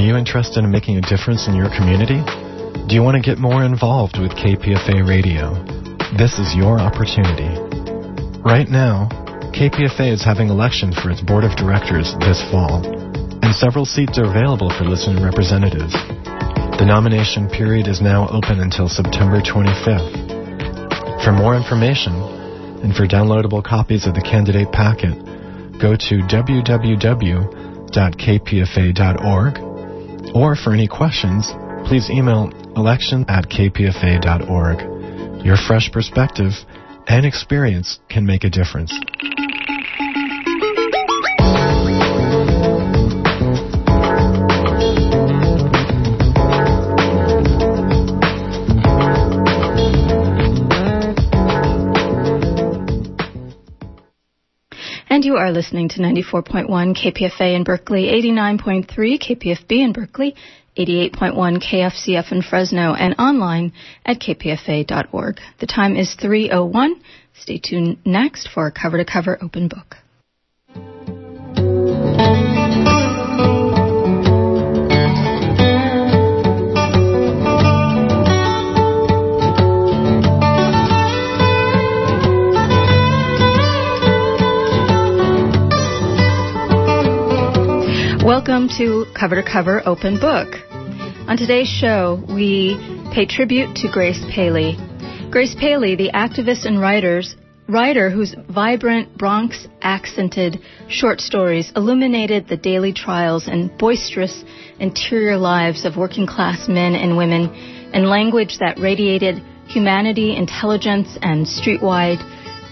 you 0.00 0.16
interested 0.16 0.64
in 0.64 0.70
making 0.70 0.96
a 0.96 1.00
difference 1.02 1.46
in 1.46 1.54
your 1.54 1.68
community? 1.76 2.22
Do 2.88 2.94
you 2.94 3.02
want 3.02 3.16
to 3.16 3.22
get 3.22 3.38
more 3.38 3.64
involved 3.64 4.18
with 4.18 4.32
KPFA 4.32 5.06
Radio? 5.06 5.54
This 6.16 6.38
is 6.38 6.54
your 6.54 6.80
opportunity. 6.80 7.54
Right 8.42 8.68
now, 8.68 9.08
KPFA 9.54 10.12
is 10.12 10.24
having 10.24 10.48
elections 10.48 10.98
for 10.98 11.10
its 11.10 11.20
board 11.20 11.44
of 11.44 11.56
directors 11.56 12.14
this 12.20 12.42
fall, 12.50 12.82
and 12.82 13.54
several 13.54 13.84
seats 13.84 14.18
are 14.18 14.24
available 14.24 14.70
for 14.70 14.84
listener 14.84 15.24
representatives. 15.24 15.92
The 16.78 16.86
nomination 16.86 17.48
period 17.48 17.86
is 17.86 18.00
now 18.00 18.28
open 18.28 18.60
until 18.60 18.88
September 18.88 19.40
25th. 19.42 21.24
For 21.24 21.32
more 21.32 21.54
information 21.54 22.14
and 22.82 22.94
for 22.94 23.06
downloadable 23.06 23.62
copies 23.62 24.06
of 24.06 24.14
the 24.14 24.22
candidate 24.22 24.72
packet, 24.72 25.14
go 25.78 25.94
to 25.94 26.14
www.kpfa.org 26.24 26.90
or 30.34 30.56
for 30.56 30.72
any 30.72 30.88
questions, 30.88 31.50
please 31.86 32.08
email 32.10 32.50
election 32.76 33.24
at 33.28 33.48
kpfa.org. 33.48 35.44
Your 35.44 35.56
fresh 35.56 35.90
perspective 35.92 36.52
and 37.08 37.26
experience 37.26 37.98
can 38.08 38.26
make 38.26 38.44
a 38.44 38.50
difference. 38.50 38.92
And 55.20 55.26
you 55.26 55.36
are 55.36 55.52
listening 55.52 55.90
to 55.90 56.00
94.1 56.00 56.66
KPFA 56.96 57.54
in 57.54 57.62
Berkeley, 57.62 58.04
89.3 58.04 58.86
KPFB 58.88 59.84
in 59.84 59.92
Berkeley, 59.92 60.34
88.1 60.78 61.62
KFCF 61.62 62.32
in 62.32 62.40
Fresno, 62.40 62.94
and 62.94 63.14
online 63.18 63.74
at 64.06 64.18
kpfa.org. 64.18 65.38
The 65.58 65.66
time 65.66 65.96
is 65.96 66.16
3.01. 66.18 66.92
Stay 67.34 67.58
tuned 67.58 67.98
next 68.06 68.48
for 68.48 68.70
cover 68.70 68.96
to 68.96 69.04
cover 69.04 69.36
open 69.42 69.68
book. 69.68 69.96
Welcome 88.30 88.68
to 88.78 89.06
Cover 89.18 89.42
to 89.42 89.42
Cover 89.42 89.82
Open 89.84 90.20
Book. 90.20 90.54
On 91.26 91.36
today's 91.36 91.66
show, 91.66 92.24
we 92.28 92.78
pay 93.12 93.26
tribute 93.26 93.74
to 93.78 93.90
Grace 93.90 94.24
Paley. 94.32 94.76
Grace 95.32 95.56
Paley, 95.58 95.96
the 95.96 96.12
activist 96.14 96.64
and 96.64 96.80
writers, 96.80 97.34
writer 97.68 98.08
whose 98.08 98.36
vibrant 98.48 99.18
Bronx 99.18 99.66
accented 99.82 100.60
short 100.88 101.20
stories 101.20 101.72
illuminated 101.74 102.46
the 102.46 102.56
daily 102.56 102.92
trials 102.92 103.48
and 103.48 103.76
boisterous 103.76 104.44
interior 104.78 105.36
lives 105.36 105.84
of 105.84 105.96
working 105.96 106.28
class 106.28 106.68
men 106.68 106.94
and 106.94 107.16
women 107.16 107.52
in 107.92 108.04
language 108.04 108.58
that 108.60 108.78
radiated 108.78 109.42
humanity, 109.66 110.36
intelligence, 110.36 111.18
and 111.20 111.46
streetwide, 111.46 112.22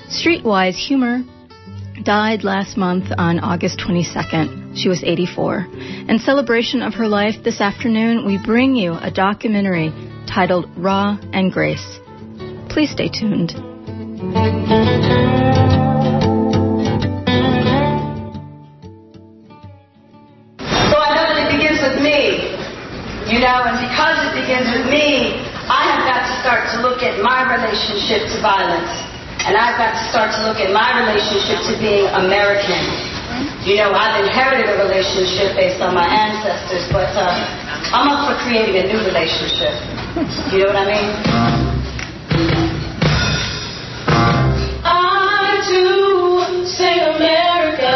streetwise 0.08 0.76
humor, 0.76 1.24
died 2.04 2.44
last 2.44 2.76
month 2.76 3.06
on 3.18 3.40
August 3.40 3.80
22nd. 3.80 4.67
She 4.78 4.88
was 4.88 5.02
84. 5.02 5.66
In 6.06 6.20
celebration 6.22 6.82
of 6.82 6.94
her 6.94 7.08
life 7.08 7.42
this 7.42 7.60
afternoon, 7.60 8.24
we 8.24 8.38
bring 8.38 8.76
you 8.76 8.94
a 8.94 9.10
documentary 9.10 9.90
titled 10.30 10.70
Rha 10.78 11.18
and 11.32 11.50
Grace. 11.50 11.98
Please 12.70 12.94
stay 12.94 13.10
tuned. 13.10 13.50
So 13.50 13.58
I 20.94 21.10
know 21.10 21.26
that 21.26 21.42
it 21.42 21.50
begins 21.58 21.82
with 21.82 21.98
me, 21.98 22.54
you 23.34 23.42
know, 23.42 23.66
and 23.66 23.82
because 23.82 24.30
it 24.30 24.38
begins 24.38 24.70
with 24.70 24.86
me, 24.86 25.42
I 25.66 25.90
have 25.90 26.06
got 26.06 26.22
to 26.22 26.34
start 26.38 26.70
to 26.78 26.86
look 26.86 27.02
at 27.02 27.18
my 27.18 27.50
relationship 27.50 28.30
to 28.30 28.38
violence. 28.38 28.94
And 29.42 29.58
I've 29.58 29.74
got 29.74 29.98
to 29.98 30.02
start 30.14 30.30
to 30.38 30.46
look 30.46 30.62
at 30.62 30.70
my 30.70 31.02
relationship 31.02 31.66
to 31.66 31.74
being 31.82 32.06
American. 32.14 32.97
You 33.68 33.76
know, 33.76 33.92
I've 33.92 34.24
inherited 34.24 34.64
a 34.64 34.82
relationship 34.82 35.54
based 35.54 35.82
on 35.82 35.94
my 35.94 36.06
ancestors, 36.06 36.88
but 36.90 37.12
uh, 37.12 37.92
I'm 37.92 38.08
up 38.08 38.24
for 38.24 38.34
creating 38.48 38.76
a 38.80 38.84
new 38.88 38.96
relationship. 39.04 39.76
You 40.50 40.64
know 40.64 40.72
what 40.72 40.76
I 40.76 40.86
mean? 40.88 41.08
I 44.84 45.60
do 45.68 46.64
sing 46.66 46.98
America. 47.12 47.92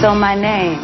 So 0.00 0.14
my 0.14 0.34
name 0.34 0.80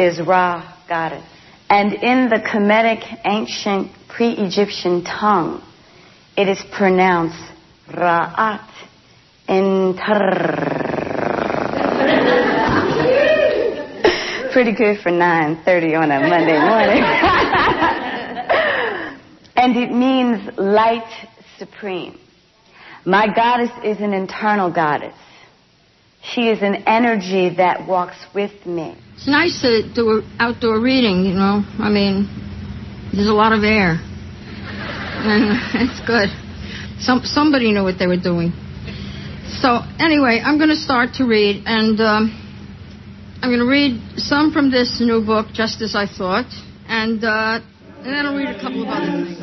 is 0.00 0.18
Rha 0.20 0.64
Goddess. 0.88 1.22
And 1.70 1.92
in 1.92 2.28
the 2.28 2.40
Kemetic 2.40 3.04
ancient 3.24 3.92
pre-Egyptian 4.08 5.04
tongue, 5.04 5.62
it 6.36 6.48
is 6.48 6.60
pronounced 6.72 7.52
Ra'at 7.90 8.68
Intar. 9.48 10.88
Pretty 14.52 14.74
good 14.74 14.98
for 15.00 15.10
9.30 15.10 15.98
on 15.98 16.10
a 16.10 16.20
Monday 16.20 16.58
morning. 16.58 17.02
and 19.56 19.74
it 19.76 19.90
means 19.90 20.50
light 20.58 21.10
supreme. 21.58 22.18
My 23.04 23.26
goddess 23.34 23.70
is 23.84 24.00
an 24.00 24.12
internal 24.12 24.70
goddess. 24.70 25.14
She 26.22 26.48
is 26.48 26.62
an 26.62 26.84
energy 26.86 27.48
that 27.56 27.86
walks 27.86 28.16
with 28.34 28.66
me. 28.66 28.96
It's 29.14 29.26
nice 29.26 29.62
to 29.62 29.82
do 29.94 30.22
outdoor 30.38 30.78
reading, 30.80 31.24
you 31.24 31.32
know. 31.32 31.62
I 31.78 31.88
mean, 31.88 32.28
there's 33.14 33.28
a 33.28 33.32
lot 33.32 33.52
of 33.52 33.64
air. 33.64 33.98
And 35.18 35.58
it's 35.74 35.98
good. 36.06 36.28
Some, 37.00 37.20
somebody 37.24 37.72
knew 37.72 37.82
what 37.82 37.98
they 37.98 38.06
were 38.06 38.20
doing. 38.20 38.52
So, 39.60 39.80
anyway, 39.98 40.42
I'm 40.44 40.58
going 40.58 40.70
to 40.70 40.76
start 40.76 41.14
to 41.14 41.24
read, 41.24 41.62
and 41.66 42.00
um, 42.00 42.30
I'm 43.42 43.50
going 43.50 43.60
to 43.60 43.66
read 43.70 44.18
some 44.18 44.52
from 44.52 44.70
this 44.70 45.00
new 45.00 45.24
book, 45.24 45.46
Just 45.52 45.80
As 45.80 45.94
I 45.96 46.06
Thought, 46.06 46.50
and, 46.86 47.22
uh, 47.24 47.60
and 47.98 48.06
then 48.06 48.26
I'll 48.26 48.36
read 48.36 48.54
a 48.54 48.60
couple 48.60 48.82
of 48.82 48.88
other 48.88 49.06
things. 49.24 49.38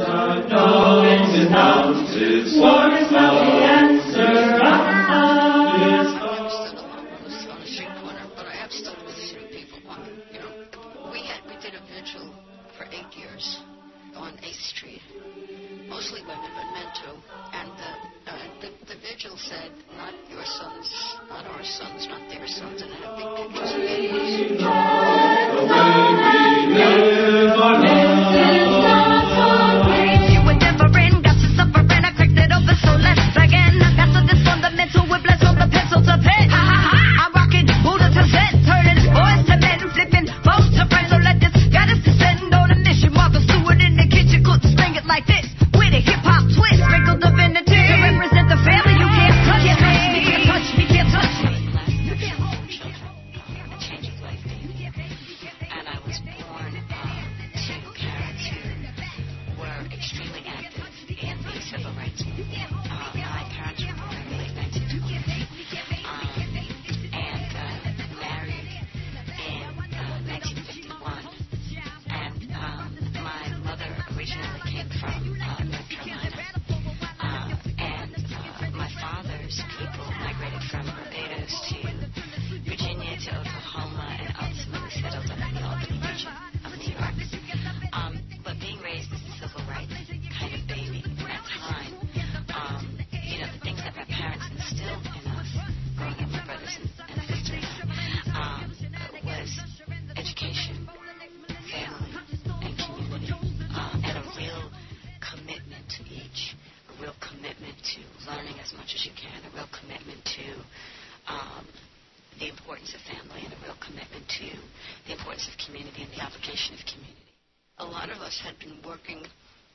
Had 118.46 118.60
been 118.60 118.78
working 118.86 119.26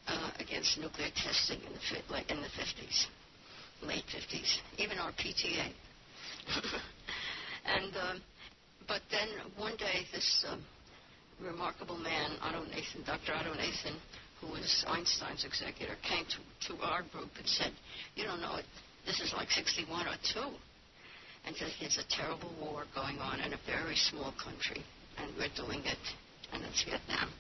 uh, 0.06 0.30
against 0.38 0.78
nuclear 0.78 1.10
testing 1.16 1.58
in 1.66 1.72
the 1.72 1.82
fi- 1.90 2.24
in 2.32 2.40
the 2.40 2.48
50s, 2.54 3.06
late 3.82 4.04
50s, 4.14 4.58
even 4.78 4.98
our 4.98 5.10
PTA. 5.12 5.72
and 7.66 7.96
um, 7.96 8.22
but 8.86 9.02
then 9.10 9.28
one 9.56 9.76
day, 9.76 10.06
this 10.12 10.44
um, 10.48 10.62
remarkable 11.42 11.98
man, 11.98 12.30
Otto 12.42 12.64
Nathan, 12.64 13.02
Dr. 13.04 13.34
Otto 13.34 13.54
Nathan, 13.54 13.98
who 14.40 14.48
was 14.48 14.84
Einstein's 14.86 15.44
executor, 15.44 15.94
came 16.02 16.24
to, 16.26 16.72
to 16.74 16.82
our 16.82 17.02
group 17.12 17.30
and 17.36 17.46
said, 17.46 17.72
"You 18.14 18.24
don't 18.24 18.40
know 18.40 18.56
it. 18.56 18.64
This 19.06 19.20
is 19.20 19.32
like 19.36 19.50
61 19.50 20.06
or 20.06 20.16
2." 20.32 20.40
And 21.46 21.56
said, 21.56 21.70
"It's 21.80 21.98
a 21.98 22.06
terrible 22.08 22.54
war 22.60 22.84
going 22.94 23.18
on 23.18 23.40
in 23.40 23.52
a 23.52 23.60
very 23.66 23.96
small 23.96 24.32
country, 24.42 24.84
and 25.18 25.30
we're 25.36 25.54
doing 25.56 25.80
it, 25.84 26.04
and 26.52 26.62
it's 26.64 26.84
Vietnam." 26.84 27.30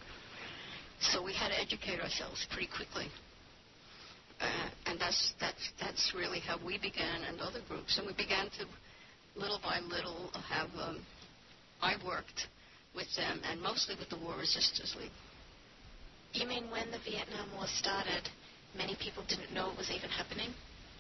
So 1.00 1.22
we 1.22 1.32
had 1.32 1.48
to 1.48 1.60
educate 1.60 2.00
ourselves 2.00 2.46
pretty 2.50 2.68
quickly. 2.68 3.06
Uh, 4.40 4.68
and 4.86 5.00
that's, 5.00 5.34
that's, 5.40 5.70
that's 5.80 6.12
really 6.14 6.40
how 6.40 6.58
we 6.64 6.78
began 6.78 7.24
and 7.28 7.40
other 7.40 7.60
groups. 7.68 7.98
And 7.98 8.06
we 8.06 8.12
began 8.14 8.46
to, 8.58 8.66
little 9.34 9.60
by 9.62 9.80
little, 9.80 10.30
have, 10.48 10.68
um, 10.78 11.00
I 11.82 11.96
worked 12.06 12.48
with 12.94 13.08
them 13.16 13.40
and 13.44 13.60
mostly 13.60 13.94
with 13.98 14.08
the 14.08 14.18
War 14.18 14.34
Resisters 14.38 14.94
League. 14.98 15.10
You 16.32 16.46
mean 16.46 16.70
when 16.70 16.90
the 16.90 16.98
Vietnam 16.98 17.48
War 17.56 17.66
started, 17.66 18.28
many 18.76 18.96
people 19.00 19.24
didn't 19.28 19.52
know 19.52 19.70
it 19.70 19.76
was 19.76 19.90
even 19.90 20.10
happening? 20.10 20.50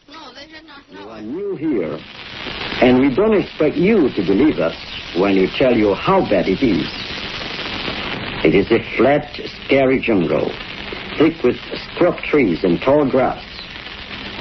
No, 0.08 0.32
they 0.34 0.46
did 0.46 0.66
not 0.66 0.90
know. 0.90 1.04
You 1.04 1.08
are 1.10 1.22
new 1.22 1.56
here, 1.56 1.98
and 2.82 2.98
we 2.98 3.14
don't 3.14 3.40
expect 3.40 3.76
you 3.76 4.08
to 4.08 4.22
believe 4.26 4.58
us 4.58 4.74
when 5.16 5.36
we 5.36 5.48
tell 5.56 5.76
you 5.76 5.94
how 5.94 6.20
bad 6.28 6.48
it 6.48 6.62
is. 6.64 7.09
It 8.50 8.66
is 8.66 8.72
a 8.72 8.96
flat, 8.96 9.30
scary 9.64 10.00
jungle, 10.00 10.50
thick 11.16 11.40
with 11.44 11.54
scrub 11.94 12.18
trees 12.18 12.64
and 12.64 12.82
tall 12.82 13.08
grass, 13.08 13.44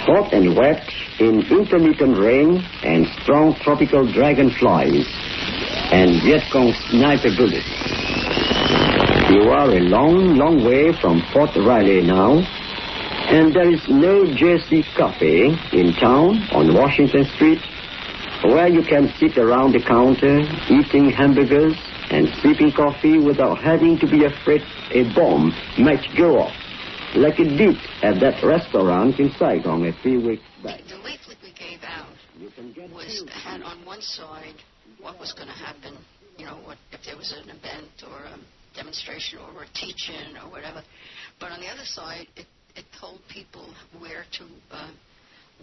hot 0.02 0.34
and 0.34 0.56
wet 0.56 0.82
in 1.20 1.46
intermittent 1.46 2.18
rain 2.18 2.66
and 2.82 3.06
strong 3.22 3.54
tropical 3.62 4.12
dragonflies 4.12 5.06
and 5.94 6.24
Viet 6.24 6.42
Cong 6.52 6.74
sniper 6.90 7.30
bullets. 7.38 7.70
You 9.30 9.52
are 9.52 9.70
a 9.78 9.82
long, 9.82 10.38
long 10.38 10.66
way 10.66 10.92
from 11.00 11.22
Fort 11.32 11.56
Riley 11.56 12.02
now, 12.02 12.40
and 13.30 13.54
there 13.54 13.70
is 13.72 13.88
no 13.90 14.26
JC 14.26 14.86
Cafe 14.98 15.54
in 15.72 15.94
town 15.94 16.42
on 16.52 16.74
Washington 16.74 17.26
Street 17.36 17.62
where 18.42 18.70
you 18.70 18.82
can 18.82 19.14
sit 19.20 19.38
around 19.38 19.74
the 19.74 19.84
counter 19.84 20.40
eating 20.68 21.12
hamburgers 21.12 21.78
and 22.10 22.28
sipping 22.42 22.72
coffee 22.72 23.18
without 23.20 23.58
having 23.60 23.98
to 24.00 24.08
be 24.08 24.26
afraid 24.26 24.62
a 24.92 25.14
bomb 25.14 25.54
might 25.78 26.06
go 26.18 26.40
off, 26.40 26.56
like 27.16 27.40
it 27.40 27.58
did 27.58 27.76
at 28.02 28.20
that 28.20 28.44
restaurant 28.44 29.20
in 29.20 29.32
Saigon 29.38 29.86
a 29.86 29.94
few 30.02 30.20
weeks 30.22 30.44
back. 30.64 30.82
The 30.88 30.98
leaflet 30.98 31.38
we 31.44 31.54
gave 31.54 31.80
out 31.84 32.10
was 32.94 33.24
had 33.32 33.62
on 33.62 33.86
one 33.86 34.02
side 34.02 34.56
what 35.02 35.20
was 35.20 35.34
going 35.34 35.48
to 35.48 35.54
happen, 35.54 35.98
you 36.38 36.46
know, 36.46 36.58
what 36.66 36.78
if 36.92 37.02
there 37.06 37.16
was 37.16 37.32
an 37.32 37.50
event 37.50 37.90
or 38.04 38.26
a 38.26 38.38
demonstration 38.76 39.40
or 39.40 39.64
a 39.64 39.68
teach-in 39.74 40.38
or 40.38 40.50
whatever. 40.50 40.82
But 41.40 41.52
on 41.52 41.60
the 41.60 41.68
other 41.68 41.86
side, 41.86 42.28
it, 42.36 42.46
it 42.76 42.86
told 43.00 43.20
people 43.30 43.68
where 44.00 44.26
to 44.38 44.46
uh, 44.72 44.90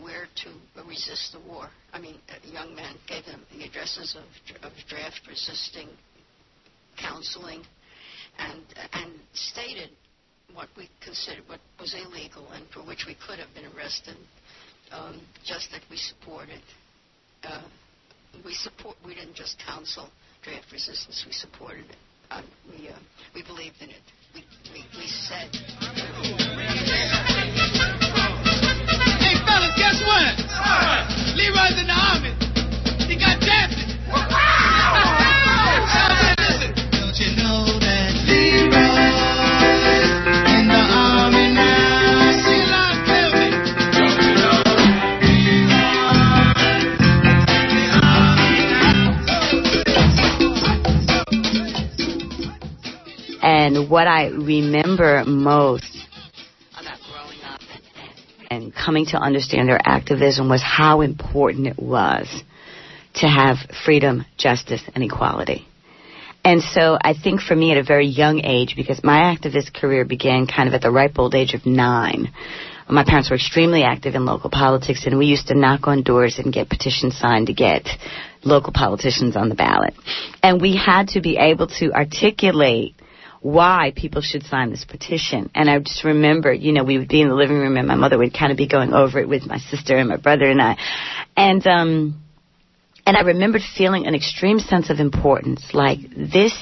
where 0.01 0.27
to 0.37 0.83
resist 0.87 1.33
the 1.33 1.41
war. 1.49 1.71
I 1.93 1.99
mean, 1.99 2.17
young 2.45 2.75
men 2.75 2.97
gave 3.07 3.25
them 3.25 3.41
the 3.51 3.65
addresses 3.65 4.15
of, 4.15 4.63
of 4.63 4.73
draft 4.89 5.23
resisting 5.27 5.89
counseling, 7.01 7.63
and 8.39 8.63
and 8.93 9.13
stated 9.35 9.91
what 10.55 10.69
we 10.77 10.89
considered 11.05 11.45
what 11.47 11.61
was 11.81 11.95
illegal 11.95 12.47
and 12.53 12.65
for 12.73 12.81
which 12.81 13.05
we 13.07 13.17
could 13.27 13.39
have 13.39 13.53
been 13.55 13.67
arrested. 13.77 14.17
Um, 14.93 15.21
just 15.45 15.71
that 15.73 15.81
we 15.91 15.97
supported. 15.97 16.61
Uh, 17.43 17.63
we 18.45 18.55
support. 18.55 18.97
We 19.05 19.15
didn't 19.15 19.35
just 19.35 19.57
counsel 19.67 20.09
draft 20.43 20.71
resistance. 20.73 21.25
We 21.27 21.33
supported 21.33 21.85
it. 21.91 21.97
Uh, 22.31 22.43
we 22.71 22.89
uh, 22.89 22.93
we 23.35 23.43
believed 23.43 23.77
in 23.81 23.91
it. 23.91 24.03
We 24.35 24.45
we, 24.73 24.85
we 24.97 25.07
said. 25.07 25.51
Hey, 29.19 29.35
fellas, 29.45 29.75
guess 29.77 29.99
what? 30.07 30.39
Leroy's 31.37 31.79
in 31.81 31.87
the 31.87 31.97
army. 31.97 32.46
And 53.67 53.91
what 53.91 54.07
I 54.07 54.29
remember 54.29 55.25
most 55.25 56.07
about 56.73 57.01
growing 57.11 57.43
up 57.43 57.61
and, 58.49 58.63
and 58.65 58.73
coming 58.73 59.07
to 59.07 59.17
understand 59.17 59.69
their 59.69 59.81
activism 59.85 60.49
was 60.49 60.63
how 60.63 61.01
important 61.01 61.67
it 61.67 61.77
was 61.77 62.29
to 63.15 63.27
have 63.27 63.57
freedom, 63.85 64.25
justice, 64.39 64.83
and 64.95 65.03
equality. 65.03 65.67
And 66.45 66.63
so 66.63 66.97
I 67.01 67.15
think 67.15 67.41
for 67.41 67.57
me 67.57 67.73
at 67.73 67.79
a 67.79 67.83
very 67.83 68.07
young 68.07 68.45
age, 68.45 68.75
because 68.77 69.03
my 69.03 69.35
activist 69.35 69.75
career 69.75 70.05
began 70.05 70.47
kind 70.47 70.69
of 70.69 70.75
at 70.75 70.83
the 70.83 70.93
ripe 70.93 71.19
old 71.19 71.35
age 71.35 71.55
of 71.55 71.67
nine, 71.67 72.33
my 72.89 73.03
parents 73.03 73.31
were 73.31 73.37
extremely 73.37 73.83
active 73.83 74.15
in 74.15 74.25
local 74.25 74.49
politics, 74.49 75.07
and 75.07 75.19
we 75.19 75.27
used 75.27 75.49
to 75.49 75.59
knock 75.59 75.89
on 75.89 76.05
doors 76.05 76.39
and 76.39 76.53
get 76.53 76.69
petitions 76.69 77.19
signed 77.19 77.49
to 77.49 77.53
get 77.53 77.89
local 78.45 78.73
politicians 78.73 79.35
on 79.35 79.49
the 79.49 79.57
ballot. 79.57 79.95
And 80.41 80.61
we 80.61 80.77
had 80.77 81.09
to 81.09 81.21
be 81.21 81.37
able 81.37 81.67
to 81.81 81.93
articulate 81.93 82.95
why 83.41 83.93
people 83.95 84.23
should 84.23 84.43
sign 84.45 84.71
this 84.71 84.85
petition. 84.85 85.51
And 85.55 85.71
I 85.71 85.79
just 85.79 86.05
remember, 86.05 86.53
you 86.53 86.73
know, 86.73 86.85
we 86.85 86.99
would 86.99 87.09
be 87.09 87.21
in 87.21 87.29
the 87.29 87.35
living 87.35 87.59
room 87.59 87.77
and 87.77 87.87
my 87.87 87.95
mother 87.95 88.19
would 88.19 88.35
kind 88.35 88.51
of 88.51 88.59
be 88.59 88.67
going 88.67 88.93
over 88.93 89.19
it 89.19 89.29
with 89.29 89.47
my 89.47 89.59
sister 89.59 89.97
and 89.97 90.09
my 90.09 90.17
brother 90.17 90.47
and 90.47 90.61
I. 90.61 90.77
And, 91.37 91.67
um, 91.67 92.23
and 93.07 93.17
I 93.17 93.23
remembered 93.23 93.63
feeling 93.77 94.07
an 94.07 94.15
extreme 94.15 94.59
sense 94.59 94.91
of 94.91 94.99
importance, 94.99 95.73
like 95.73 95.99
this 96.11 96.55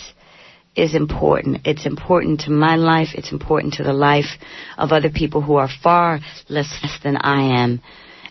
is 0.76 0.94
important. 0.94 1.62
It's 1.64 1.86
important 1.86 2.40
to 2.40 2.50
my 2.50 2.76
life. 2.76 3.08
It's 3.14 3.32
important 3.32 3.74
to 3.74 3.84
the 3.84 3.92
life 3.92 4.38
of 4.76 4.92
other 4.92 5.10
people 5.10 5.40
who 5.40 5.54
are 5.54 5.68
far 5.82 6.20
less 6.48 6.68
than 7.02 7.16
I 7.16 7.62
am. 7.62 7.80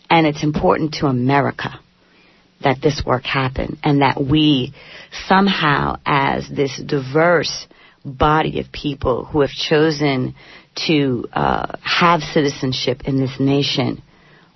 And 0.10 0.28
it's 0.28 0.44
important 0.44 0.96
to 0.96 1.08
America 1.08 1.80
that 2.64 2.82
this 2.82 3.04
work 3.06 3.24
happen 3.24 3.78
and 3.84 4.02
that 4.02 4.24
we 4.24 4.74
somehow 5.28 5.98
as 6.06 6.48
this 6.50 6.82
diverse 6.86 7.68
body 8.06 8.60
of 8.60 8.72
people 8.72 9.26
who 9.26 9.42
have 9.42 9.52
chosen 9.52 10.36
to 10.88 11.26
uh, 11.34 11.78
have 11.84 12.22
citizenship 12.22 13.02
in 13.06 13.18
this 13.18 13.40
nation 13.40 14.02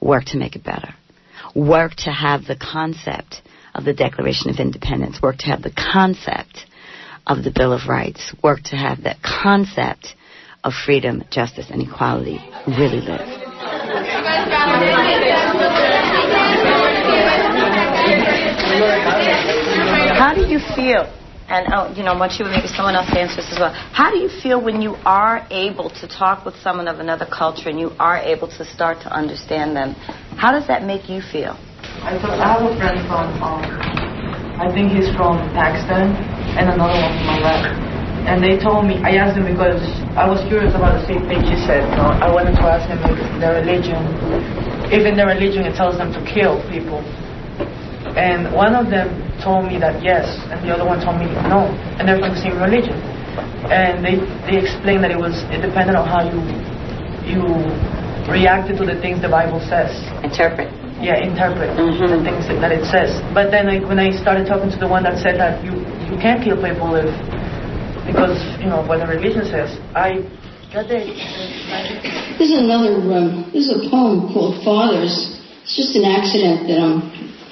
work 0.02 0.26
to 0.26 0.38
make 0.38 0.56
it 0.56 0.64
better. 0.64 0.94
Work 1.56 1.96
to 2.00 2.12
have 2.12 2.46
the 2.46 2.56
concept 2.56 3.42
of 3.74 3.86
the 3.86 3.94
Declaration 3.94 4.50
of 4.50 4.60
Independence. 4.60 5.22
Work 5.22 5.38
to 5.40 5.46
have 5.48 5.62
the 5.62 5.72
concept 5.72 6.66
of 7.26 7.44
the 7.44 7.52
Bill 7.52 7.74
of 7.74 7.88
Rights. 7.88 8.34
Work 8.44 8.64
to 8.66 8.76
have 8.76 9.04
that 9.04 9.18
concept 9.22 10.16
of 10.64 10.74
freedom, 10.74 11.24
justice, 11.32 11.68
and 11.70 11.82
equality 11.82 12.40
really 12.68 13.02
live. 13.02 13.28
How 20.18 20.34
do 20.34 20.42
you 20.48 20.60
feel? 20.76 21.27
And 21.48 21.72
oh, 21.72 21.88
you 21.96 22.04
know, 22.04 22.12
want 22.12 22.36
you 22.36 22.44
maybe 22.44 22.68
someone 22.68 23.00
else 23.00 23.08
to 23.08 23.20
answer 23.20 23.40
this 23.40 23.56
as 23.56 23.60
well. 23.60 23.72
How 23.72 24.12
do 24.12 24.20
you 24.20 24.28
feel 24.28 24.60
when 24.60 24.84
you 24.84 25.00
are 25.08 25.48
able 25.48 25.88
to 25.96 26.06
talk 26.08 26.44
with 26.44 26.60
someone 26.60 26.92
of 26.92 27.00
another 27.00 27.24
culture 27.24 27.72
and 27.72 27.80
you 27.80 27.96
are 28.04 28.20
able 28.20 28.52
to 28.60 28.68
start 28.68 29.00
to 29.08 29.10
understand 29.10 29.72
them? 29.72 29.96
How 30.36 30.52
does 30.52 30.68
that 30.68 30.84
make 30.84 31.08
you 31.08 31.24
feel? 31.24 31.56
I, 32.04 32.20
have 32.20 32.68
a 32.68 32.76
friend 32.76 33.00
from, 33.08 33.32
um, 33.40 33.64
I 34.60 34.68
think 34.76 34.92
he's 34.92 35.08
from 35.16 35.40
Pakistan, 35.56 36.12
and 36.60 36.68
another 36.68 37.00
one 37.00 37.16
from 37.16 37.40
Iraq. 37.40 37.64
And 38.28 38.44
they 38.44 38.60
told 38.60 38.84
me, 38.84 39.00
I 39.08 39.16
asked 39.16 39.40
them 39.40 39.48
because 39.48 39.80
I 40.20 40.28
was 40.28 40.44
curious 40.52 40.76
about 40.76 41.00
the 41.00 41.08
same 41.08 41.32
thing 41.32 41.48
he 41.48 41.56
said. 41.64 41.88
You 41.88 41.96
know, 41.96 42.12
I 42.12 42.28
wanted 42.28 42.60
to 42.60 42.66
ask 42.68 42.92
them 42.92 43.00
if 43.08 43.16
their 43.40 43.56
religion, 43.64 44.04
if 44.92 45.08
in 45.08 45.16
their 45.16 45.32
religion 45.32 45.64
it 45.64 45.80
tells 45.80 45.96
them 45.96 46.12
to 46.12 46.20
kill 46.28 46.60
people. 46.68 47.00
And 48.20 48.52
one 48.52 48.76
of 48.76 48.92
them 48.92 49.27
told 49.44 49.66
me 49.66 49.78
that 49.80 50.04
yes, 50.04 50.26
and 50.52 50.62
the 50.64 50.74
other 50.74 50.86
one 50.86 51.00
told 51.04 51.20
me 51.20 51.28
no, 51.48 51.70
and 51.98 52.08
they're 52.08 52.20
from 52.20 52.34
the 52.34 52.42
same 52.42 52.58
religion. 52.58 52.96
And 53.70 54.04
they 54.04 54.18
they 54.48 54.58
explained 54.58 55.04
that 55.04 55.12
it 55.12 55.20
was 55.20 55.44
it 55.54 55.62
depended 55.62 55.96
on 55.96 56.08
how 56.08 56.26
you 56.26 56.40
you 57.28 57.44
reacted 58.32 58.78
to 58.78 58.86
the 58.86 59.00
things 59.00 59.22
the 59.22 59.32
Bible 59.32 59.60
says. 59.64 59.92
Interpret. 60.24 60.72
yeah 61.00 61.22
interpret 61.22 61.72
the 61.78 62.22
things 62.26 62.48
that, 62.50 62.60
that 62.60 62.72
it 62.72 62.84
says. 62.90 63.22
But 63.34 63.52
then 63.52 63.68
like, 63.68 63.84
when 63.86 64.00
I 64.00 64.12
started 64.12 64.48
talking 64.48 64.72
to 64.72 64.80
the 64.80 64.88
one 64.88 65.04
that 65.04 65.22
said 65.22 65.40
that 65.40 65.64
you 65.64 65.74
you 66.10 66.16
can't 66.18 66.44
kill 66.44 66.58
people 66.58 66.96
if 66.96 67.12
because 68.08 68.40
you 68.60 68.72
know 68.72 68.82
what 68.88 69.04
the 69.04 69.08
religion 69.08 69.44
says, 69.46 69.76
I 69.92 70.24
got 70.72 70.88
the. 70.88 71.04
This 72.40 72.50
is 72.50 72.60
another. 72.64 72.96
Um, 73.12 73.52
this 73.52 73.68
is 73.68 73.74
a 73.76 73.90
poem 73.92 74.32
called 74.32 74.64
Fathers. 74.64 75.36
It's 75.68 75.76
just 75.76 75.96
an 76.00 76.08
accident 76.08 76.72
that 76.72 76.80
I'm 76.80 77.04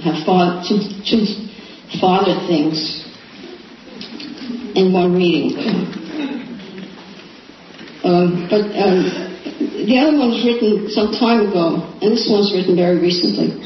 have 0.05 0.21
fa- 0.23 0.61
two, 0.63 0.79
two 1.03 1.25
father 1.99 2.35
things 2.47 3.05
in 4.75 4.91
one 4.91 5.15
reading. 5.15 5.57
Um, 8.03 8.47
but 8.49 8.69
um, 8.77 9.25
the 9.89 9.97
other 9.97 10.17
one 10.17 10.29
was 10.29 10.45
written 10.45 10.89
some 10.89 11.11
time 11.17 11.49
ago, 11.49 11.81
and 12.01 12.13
this 12.13 12.27
one's 12.29 12.53
written 12.53 12.75
very 12.75 12.99
recently. 12.99 13.57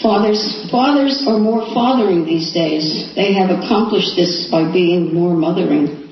Fathers, 0.00 0.70
fathers 0.70 1.24
are 1.26 1.38
more 1.38 1.66
fathering 1.74 2.24
these 2.24 2.52
days. 2.52 3.12
They 3.14 3.34
have 3.34 3.50
accomplished 3.50 4.16
this 4.16 4.48
by 4.50 4.70
being 4.70 5.12
more 5.12 5.34
mothering. 5.34 6.08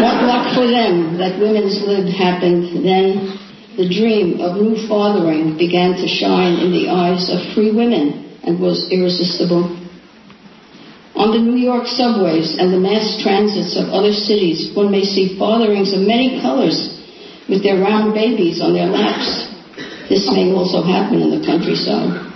What 0.00 0.24
luck 0.24 0.54
for 0.54 0.66
them 0.66 1.18
that 1.18 1.38
women's 1.38 1.82
lib 1.82 2.06
happened 2.08 2.86
then. 2.86 3.38
The 3.76 3.88
dream 3.88 4.40
of 4.40 4.56
new 4.56 4.76
fathering 4.88 5.56
began 5.56 5.94
to 5.94 6.08
shine 6.08 6.58
in 6.58 6.72
the 6.72 6.88
eyes 6.90 7.30
of 7.30 7.54
free 7.54 7.70
women 7.70 8.29
and 8.44 8.60
was 8.60 8.88
irresistible. 8.90 9.76
On 11.14 11.32
the 11.32 11.42
New 11.42 11.58
York 11.58 11.86
subways 11.86 12.56
and 12.56 12.72
the 12.72 12.80
mass 12.80 13.20
transits 13.22 13.76
of 13.76 13.92
other 13.92 14.12
cities, 14.12 14.74
one 14.74 14.90
may 14.90 15.04
see 15.04 15.36
fatherings 15.36 15.92
of 15.92 16.00
many 16.00 16.40
colors 16.40 16.96
with 17.48 17.62
their 17.62 17.76
round 17.76 18.14
babies 18.14 18.60
on 18.62 18.72
their 18.72 18.86
laps. 18.86 19.50
This 20.08 20.30
may 20.32 20.50
also 20.50 20.82
happen 20.82 21.20
in 21.20 21.30
the 21.30 21.44
countryside. 21.44 22.30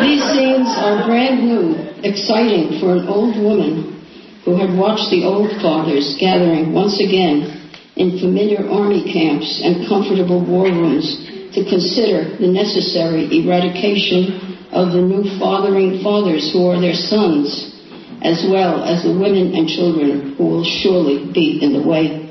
These 0.00 0.22
scenes 0.32 0.70
are 0.80 1.04
brand 1.04 1.44
new, 1.44 1.76
exciting 2.02 2.80
for 2.80 2.96
an 2.96 3.06
old 3.06 3.36
woman 3.36 4.00
who 4.44 4.56
had 4.56 4.72
watched 4.78 5.10
the 5.10 5.24
old 5.24 5.50
fathers 5.60 6.16
gathering 6.18 6.72
once 6.72 7.02
again 7.02 7.68
in 7.96 8.18
familiar 8.18 8.64
army 8.70 9.04
camps 9.12 9.60
and 9.62 9.86
comfortable 9.88 10.40
war 10.40 10.70
rooms 10.70 11.35
to 11.56 11.64
consider 11.64 12.36
the 12.36 12.46
necessary 12.46 13.24
eradication 13.32 14.68
of 14.72 14.92
the 14.92 15.00
new 15.00 15.24
fathering 15.40 16.02
fathers 16.02 16.52
who 16.52 16.68
are 16.68 16.78
their 16.78 16.92
sons, 16.92 17.72
as 18.20 18.44
well 18.44 18.84
as 18.84 19.02
the 19.02 19.12
women 19.12 19.54
and 19.56 19.66
children 19.66 20.36
who 20.36 20.44
will 20.44 20.64
surely 20.64 21.32
be 21.32 21.58
in 21.62 21.72
the 21.72 21.80
way. 21.80 22.22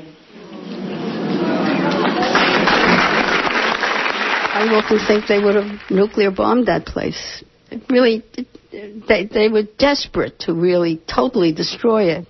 I 4.54 4.68
often 4.72 5.00
think 5.06 5.26
they 5.26 5.40
would 5.40 5.56
have 5.56 5.90
nuclear 5.90 6.30
bombed 6.30 6.68
that 6.68 6.86
place. 6.86 7.42
It 7.70 7.82
really, 7.90 8.22
they, 8.70 9.26
they 9.26 9.48
were 9.48 9.64
desperate 9.76 10.38
to 10.40 10.54
really 10.54 11.02
totally 11.12 11.52
destroy 11.52 12.10
it. 12.10 12.28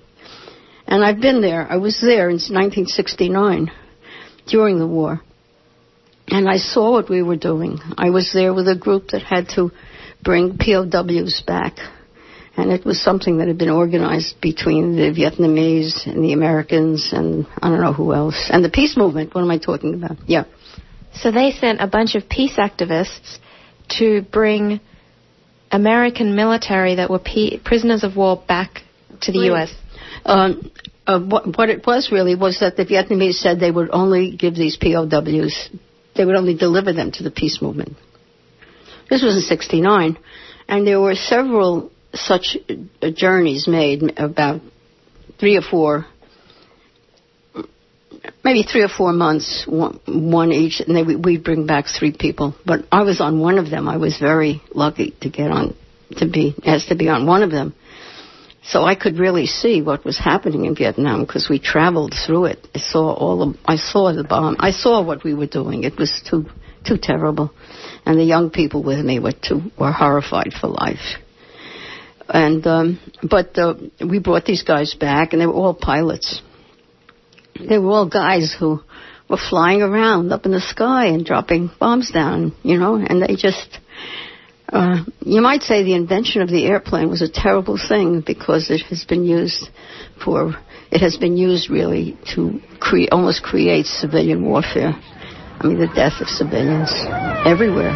And 0.86 1.04
I've 1.04 1.20
been 1.20 1.42
there. 1.42 1.70
I 1.70 1.76
was 1.76 2.00
there 2.00 2.30
in 2.30 2.36
1969 2.36 3.70
during 4.46 4.78
the 4.78 4.86
war. 4.86 5.20
And 6.28 6.48
I 6.48 6.56
saw 6.56 6.92
what 6.92 7.08
we 7.08 7.22
were 7.22 7.36
doing. 7.36 7.78
I 7.96 8.10
was 8.10 8.32
there 8.32 8.52
with 8.52 8.68
a 8.68 8.76
group 8.76 9.08
that 9.08 9.22
had 9.22 9.48
to 9.50 9.70
bring 10.22 10.58
POWs 10.58 11.42
back. 11.46 11.78
And 12.56 12.72
it 12.72 12.84
was 12.84 13.00
something 13.00 13.38
that 13.38 13.48
had 13.48 13.58
been 13.58 13.70
organized 13.70 14.40
between 14.40 14.96
the 14.96 15.12
Vietnamese 15.12 16.06
and 16.06 16.24
the 16.24 16.32
Americans 16.32 17.10
and 17.12 17.46
I 17.60 17.68
don't 17.68 17.80
know 17.80 17.92
who 17.92 18.14
else. 18.14 18.48
And 18.50 18.64
the 18.64 18.70
peace 18.70 18.96
movement. 18.96 19.34
What 19.34 19.42
am 19.42 19.50
I 19.50 19.58
talking 19.58 19.94
about? 19.94 20.16
Yeah. 20.26 20.44
So 21.12 21.30
they 21.30 21.52
sent 21.52 21.80
a 21.80 21.86
bunch 21.86 22.14
of 22.14 22.28
peace 22.28 22.56
activists 22.56 23.38
to 23.98 24.22
bring 24.22 24.80
American 25.70 26.34
military 26.34 26.96
that 26.96 27.10
were 27.10 27.18
pe- 27.18 27.58
prisoners 27.58 28.04
of 28.04 28.16
war 28.16 28.42
back 28.48 28.82
to 29.22 29.32
the 29.32 29.38
U.S. 29.46 29.74
Um, 30.24 30.70
uh, 31.06 31.20
what, 31.20 31.56
what 31.56 31.70
it 31.70 31.86
was 31.86 32.10
really 32.10 32.34
was 32.34 32.60
that 32.60 32.76
the 32.76 32.84
Vietnamese 32.84 33.34
said 33.34 33.60
they 33.60 33.70
would 33.70 33.90
only 33.92 34.36
give 34.36 34.54
these 34.54 34.76
POWs, 34.76 35.70
they 36.16 36.24
would 36.24 36.36
only 36.36 36.54
deliver 36.54 36.92
them 36.92 37.12
to 37.12 37.22
the 37.22 37.30
peace 37.30 37.60
movement. 37.60 37.96
This 39.08 39.22
was 39.22 39.36
in 39.36 39.42
69. 39.42 40.18
And 40.68 40.86
there 40.86 41.00
were 41.00 41.14
several 41.14 41.90
such 42.12 42.56
uh, 43.02 43.10
journeys 43.14 43.68
made, 43.68 44.18
about 44.18 44.60
three 45.38 45.56
or 45.56 45.62
four, 45.62 46.06
maybe 48.42 48.62
three 48.62 48.82
or 48.82 48.88
four 48.88 49.12
months, 49.12 49.64
one, 49.66 50.52
each, 50.52 50.80
and 50.80 50.96
they, 50.96 51.02
we'd 51.02 51.44
bring 51.44 51.66
back 51.66 51.86
three 51.86 52.14
people. 52.18 52.54
But 52.64 52.86
I 52.90 53.02
was 53.02 53.20
on 53.20 53.40
one 53.40 53.58
of 53.58 53.70
them. 53.70 53.88
I 53.88 53.96
was 53.96 54.18
very 54.18 54.62
lucky 54.74 55.14
to 55.20 55.30
get 55.30 55.50
on, 55.50 55.76
to 56.16 56.28
be, 56.28 56.54
asked 56.64 56.88
to 56.88 56.96
be 56.96 57.08
on 57.08 57.26
one 57.26 57.42
of 57.42 57.50
them. 57.50 57.74
So 58.68 58.82
I 58.82 58.96
could 58.96 59.18
really 59.18 59.46
see 59.46 59.80
what 59.80 60.04
was 60.04 60.18
happening 60.18 60.64
in 60.64 60.74
Vietnam 60.74 61.24
because 61.24 61.48
we 61.48 61.60
traveled 61.60 62.14
through 62.26 62.46
it. 62.46 62.66
I 62.74 62.80
saw 62.80 63.12
all 63.12 63.38
the, 63.38 63.58
I 63.64 63.76
saw 63.76 64.12
the 64.12 64.24
bomb. 64.24 64.56
I 64.58 64.72
saw 64.72 65.04
what 65.04 65.22
we 65.22 65.34
were 65.34 65.46
doing. 65.46 65.84
It 65.84 65.96
was 65.96 66.20
too, 66.28 66.46
too 66.84 66.98
terrible. 67.00 67.52
And 68.04 68.18
the 68.18 68.24
young 68.24 68.50
people 68.50 68.82
with 68.82 69.04
me 69.04 69.20
were 69.20 69.32
too, 69.32 69.70
were 69.78 69.92
horrified 69.92 70.52
for 70.60 70.66
life. 70.66 71.16
And, 72.28 72.66
um, 72.66 73.00
but, 73.22 73.56
uh, 73.56 73.74
we 74.00 74.18
brought 74.18 74.46
these 74.46 74.64
guys 74.64 74.94
back 74.94 75.32
and 75.32 75.40
they 75.40 75.46
were 75.46 75.52
all 75.52 75.74
pilots. 75.74 76.42
They 77.68 77.78
were 77.78 77.90
all 77.90 78.08
guys 78.08 78.54
who 78.58 78.80
were 79.30 79.38
flying 79.38 79.82
around 79.82 80.32
up 80.32 80.44
in 80.44 80.50
the 80.50 80.60
sky 80.60 81.06
and 81.06 81.24
dropping 81.24 81.70
bombs 81.78 82.10
down, 82.10 82.52
you 82.64 82.78
know, 82.78 82.96
and 82.96 83.22
they 83.22 83.36
just, 83.36 83.78
uh, 84.72 85.04
you 85.20 85.40
might 85.40 85.62
say 85.62 85.84
the 85.84 85.94
invention 85.94 86.42
of 86.42 86.48
the 86.48 86.66
airplane 86.66 87.08
was 87.08 87.22
a 87.22 87.28
terrible 87.28 87.78
thing 87.78 88.20
because 88.26 88.68
it 88.70 88.82
has 88.90 89.04
been 89.04 89.24
used 89.24 89.70
for, 90.22 90.56
it 90.90 91.00
has 91.00 91.16
been 91.16 91.36
used 91.36 91.70
really 91.70 92.18
to 92.34 92.60
create, 92.80 93.10
almost 93.12 93.42
create 93.42 93.86
civilian 93.86 94.44
warfare. 94.44 94.92
I 95.58 95.66
mean, 95.66 95.78
the 95.78 95.86
death 95.94 96.20
of 96.20 96.28
civilians 96.28 96.92
everywhere. 97.46 97.94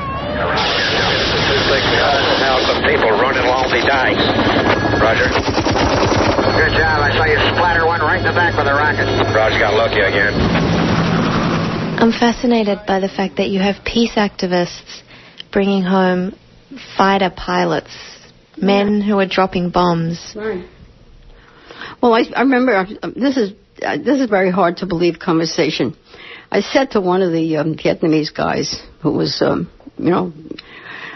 Now 2.39 2.57
some 2.65 2.83
people 2.87 3.11
running 3.19 3.45
along 3.45 3.69
the 3.69 3.83
dikes. 3.85 4.23
Roger. 5.03 5.27
Good 5.27 6.73
job. 6.79 7.03
I 7.03 7.11
saw 7.13 7.27
you 7.27 7.37
splatter 7.53 7.85
one 7.85 8.01
right 8.01 8.19
in 8.19 8.25
the 8.25 8.33
back 8.33 8.57
with 8.57 8.67
a 8.67 8.75
rocket. 8.75 9.07
Roger 9.35 9.59
got 9.59 9.75
lucky 9.75 10.01
again. 10.01 10.33
I'm 12.01 12.13
fascinated 12.13 12.87
by 12.87 13.01
the 13.01 13.09
fact 13.09 13.37
that 13.37 13.49
you 13.51 13.61
have 13.61 13.85
peace 13.85 14.15
activists 14.17 15.03
bringing 15.53 15.83
home 15.83 16.33
fighter 16.97 17.31
pilots, 17.35 17.91
men 18.57 19.01
who 19.01 19.19
are 19.19 19.27
dropping 19.27 19.71
bombs. 19.71 20.35
Right. 20.37 20.69
Well, 22.03 22.15
I, 22.15 22.25
I 22.35 22.43
remember 22.43 22.75
uh, 22.75 23.11
this 23.15 23.37
is 23.37 23.53
uh, 23.83 23.97
this 23.99 24.21
is 24.21 24.29
very 24.29 24.51
hard 24.51 24.79
to 24.79 24.87
believe 24.87 25.19
conversation. 25.19 25.97
I 26.51 26.61
said 26.61 26.93
to 26.93 27.01
one 27.01 27.23
of 27.23 27.33
the 27.33 27.57
um, 27.59 27.77
Vietnamese 27.77 28.35
guys 28.35 28.83
who 29.03 29.13
was, 29.13 29.41
um, 29.41 29.71
you 29.97 30.11
know, 30.11 30.33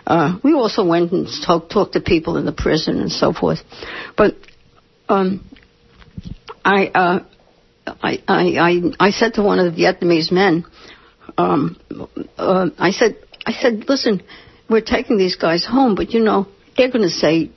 uh, 0.07 0.39
we 0.45 0.55
also 0.55 0.87
went 0.87 1.13
and 1.13 1.29
talked 1.45 1.73
talked 1.73 1.95
to 1.95 2.01
people 2.01 2.37
in 2.37 2.45
the 2.45 2.53
prison 2.53 3.01
and 3.01 3.11
so 3.11 3.33
forth, 3.33 3.59
but 4.17 4.35
um, 5.09 5.49
I, 6.65 6.87
uh, 6.87 7.19
I, 7.87 8.23
I 8.29 8.43
I 8.59 9.09
I 9.09 9.11
said 9.11 9.35
to 9.35 9.43
one 9.43 9.59
of 9.59 9.75
the 9.75 9.83
Vietnamese 9.83 10.31
men, 10.31 10.65
um, 11.37 11.79
uh, 12.39 12.71
I 12.79 12.91
said 12.91 13.17
I 13.47 13.53
said, 13.53 13.85
listen, 13.89 14.23
we're 14.75 14.81
taking 14.81 15.17
these 15.17 15.37
guys 15.37 15.65
home, 15.65 15.95
but 15.95 16.11
you 16.11 16.19
know 16.19 16.49
they're 16.77 16.91
going 16.91 17.03
to 17.03 17.09
say 17.09 17.53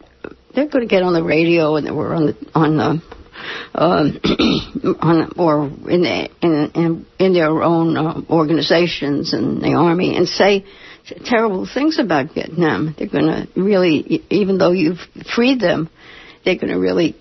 they're 0.53 0.67
going 0.67 0.87
to 0.87 0.89
get 0.89 1.01
on 1.01 1.13
the 1.13 1.23
radio 1.23 1.75
and 1.75 1.97
we're 1.97 2.13
on 2.13 2.27
the 2.27 2.37
on 2.53 2.77
the 2.77 3.01
um, 3.73 4.19
on, 5.01 5.31
or 5.37 5.65
in, 5.89 6.01
the, 6.01 6.29
in, 6.41 6.71
in, 6.75 7.05
in 7.19 7.33
their 7.33 7.63
own 7.63 7.97
uh, 7.97 8.21
organizations 8.29 9.33
and 9.33 9.61
the 9.61 9.73
army 9.73 10.15
and 10.15 10.27
say 10.27 10.65
terrible 11.25 11.67
things 11.71 11.99
about 11.99 12.33
Vietnam. 12.33 12.95
They're 12.97 13.07
going 13.07 13.25
to 13.25 13.47
really, 13.55 14.23
even 14.29 14.57
though 14.57 14.71
you've 14.71 14.99
freed 15.35 15.59
them, 15.59 15.89
they're 16.47 16.55
going 16.55 16.71
to 16.71 16.79
really 16.79 17.13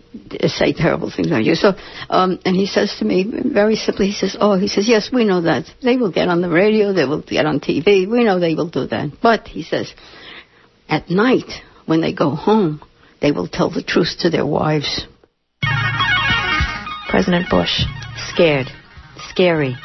say 0.47 0.73
terrible 0.73 1.11
things 1.11 1.27
about 1.27 1.43
you. 1.43 1.57
So, 1.57 1.73
um, 2.09 2.39
and 2.45 2.55
he 2.55 2.67
says 2.67 2.95
to 3.01 3.05
me 3.05 3.27
very 3.53 3.75
simply, 3.75 4.07
he 4.07 4.13
says, 4.13 4.37
"Oh, 4.41 4.57
he 4.57 4.69
says, 4.69 4.89
yes, 4.89 5.11
we 5.13 5.25
know 5.25 5.41
that. 5.43 5.65
They 5.83 5.97
will 5.97 6.13
get 6.13 6.29
on 6.29 6.43
the 6.43 6.49
radio, 6.49 6.93
they 6.93 7.07
will 7.07 7.23
get 7.23 7.45
on 7.45 7.59
TV. 7.59 8.09
We 8.09 8.23
know 8.23 8.39
they 8.39 8.55
will 8.55 8.71
do 8.71 8.87
that. 8.87 9.11
But 9.21 9.49
he 9.49 9.65
says, 9.65 9.93
at 10.89 11.11
night 11.11 11.51
when 11.87 12.01
they 12.01 12.13
go 12.13 12.31
home, 12.31 12.81
they 13.21 13.33
will 13.33 13.49
tell 13.49 13.69
the 13.69 13.83
truth 13.83 14.15
to 14.21 14.31
their 14.31 14.47
wives." 14.47 15.07
President 17.09 17.51
Bush. 17.51 17.83
Scared. 18.33 18.69
Scary. 19.31 19.77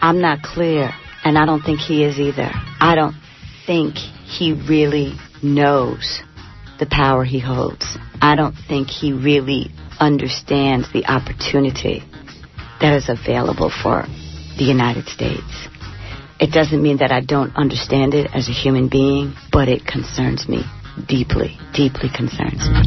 I'm 0.00 0.20
not 0.20 0.42
clear, 0.42 0.90
and 1.24 1.38
I 1.38 1.46
don't 1.46 1.62
think 1.62 1.78
he 1.78 2.02
is 2.02 2.18
either. 2.18 2.50
I 2.80 2.96
don't 2.96 3.16
think 3.64 3.94
he 3.94 4.54
really 4.68 5.14
knows 5.40 6.20
the 6.80 6.86
power 6.86 7.24
he 7.24 7.38
holds. 7.38 7.98
I 8.20 8.34
don't 8.36 8.54
think 8.68 8.88
he 8.88 9.12
really 9.12 9.70
understands 10.00 10.92
the 10.92 11.06
opportunity 11.06 12.02
that 12.80 12.94
is 12.94 13.08
available 13.08 13.70
for 13.70 14.04
the 14.58 14.64
United 14.64 15.08
States. 15.08 15.68
It 16.40 16.52
doesn't 16.52 16.82
mean 16.82 16.98
that 16.98 17.10
I 17.10 17.20
don't 17.20 17.54
understand 17.56 18.14
it 18.14 18.30
as 18.34 18.48
a 18.48 18.52
human 18.52 18.88
being, 18.88 19.34
but 19.50 19.68
it 19.68 19.84
concerns 19.86 20.48
me 20.48 20.62
deeply, 21.06 21.58
deeply 21.74 22.08
concerns 22.14 22.68
me. 22.68 22.82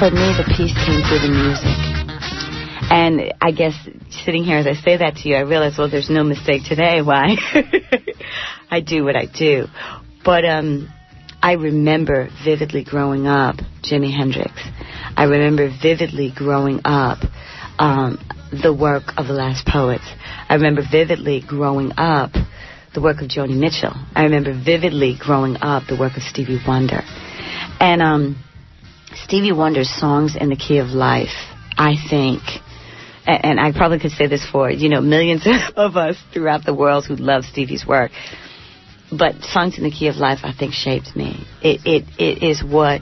For 0.00 0.10
me, 0.10 0.32
the 0.32 0.44
peace 0.56 0.72
came 0.86 1.02
through 1.04 1.20
the 1.20 1.28
music. 1.28 1.76
And 2.90 3.34
I 3.38 3.50
guess 3.50 3.74
sitting 4.24 4.44
here 4.44 4.56
as 4.56 4.66
I 4.66 4.72
say 4.72 4.96
that 4.96 5.16
to 5.16 5.28
you, 5.28 5.36
I 5.36 5.40
realize, 5.40 5.76
well, 5.76 5.90
there's 5.90 6.08
no 6.08 6.24
mistake 6.24 6.62
today 6.64 7.02
why 7.04 7.36
I 8.70 8.80
do 8.80 9.04
what 9.04 9.14
I 9.14 9.26
do. 9.26 9.66
But 10.24 10.46
um, 10.46 10.88
I 11.42 11.52
remember 11.52 12.30
vividly 12.42 12.82
growing 12.82 13.26
up 13.26 13.56
Jimi 13.82 14.10
Hendrix. 14.10 14.52
I 15.18 15.24
remember 15.24 15.68
vividly 15.68 16.32
growing 16.34 16.80
up 16.86 17.18
um, 17.78 18.16
the 18.52 18.72
work 18.72 19.12
of 19.18 19.26
the 19.26 19.34
Last 19.34 19.66
Poets. 19.66 20.10
I 20.48 20.54
remember 20.54 20.80
vividly 20.90 21.42
growing 21.46 21.92
up 21.98 22.32
the 22.94 23.02
work 23.02 23.20
of 23.20 23.28
Joni 23.28 23.54
Mitchell. 23.54 23.92
I 24.14 24.22
remember 24.22 24.54
vividly 24.54 25.18
growing 25.20 25.58
up 25.60 25.82
the 25.88 25.98
work 26.00 26.16
of 26.16 26.22
Stevie 26.22 26.58
Wonder. 26.66 27.02
And 27.78 28.00
um, 28.00 28.44
Stevie 29.14 29.52
Wonder's 29.52 29.90
songs 29.90 30.36
in 30.36 30.48
the 30.48 30.56
key 30.56 30.78
of 30.78 30.88
life, 30.88 31.34
I 31.76 31.94
think, 32.08 32.42
and 33.26 33.60
I 33.60 33.72
probably 33.72 33.98
could 33.98 34.12
say 34.12 34.26
this 34.26 34.44
for, 34.44 34.70
you 34.70 34.88
know, 34.88 35.00
millions 35.00 35.46
of 35.76 35.96
us 35.96 36.16
throughout 36.32 36.64
the 36.64 36.74
world 36.74 37.06
who 37.06 37.16
love 37.16 37.44
Stevie's 37.44 37.86
work. 37.86 38.10
But 39.10 39.42
songs 39.42 39.76
in 39.76 39.84
the 39.84 39.90
key 39.90 40.06
of 40.08 40.16
life, 40.16 40.40
I 40.44 40.52
think, 40.52 40.72
shaped 40.72 41.16
me. 41.16 41.44
It 41.62 41.80
it 41.84 42.04
it 42.18 42.42
is 42.44 42.62
what, 42.62 43.00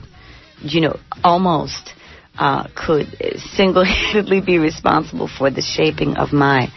you 0.61 0.81
know, 0.81 0.99
almost 1.23 1.93
uh, 2.38 2.69
could 2.75 3.07
single-handedly 3.55 4.41
be 4.47 4.59
responsible 4.59 5.29
for 5.29 5.50
the 5.50 5.61
shaping 5.61 6.17
of 6.17 6.33
my 6.33 6.69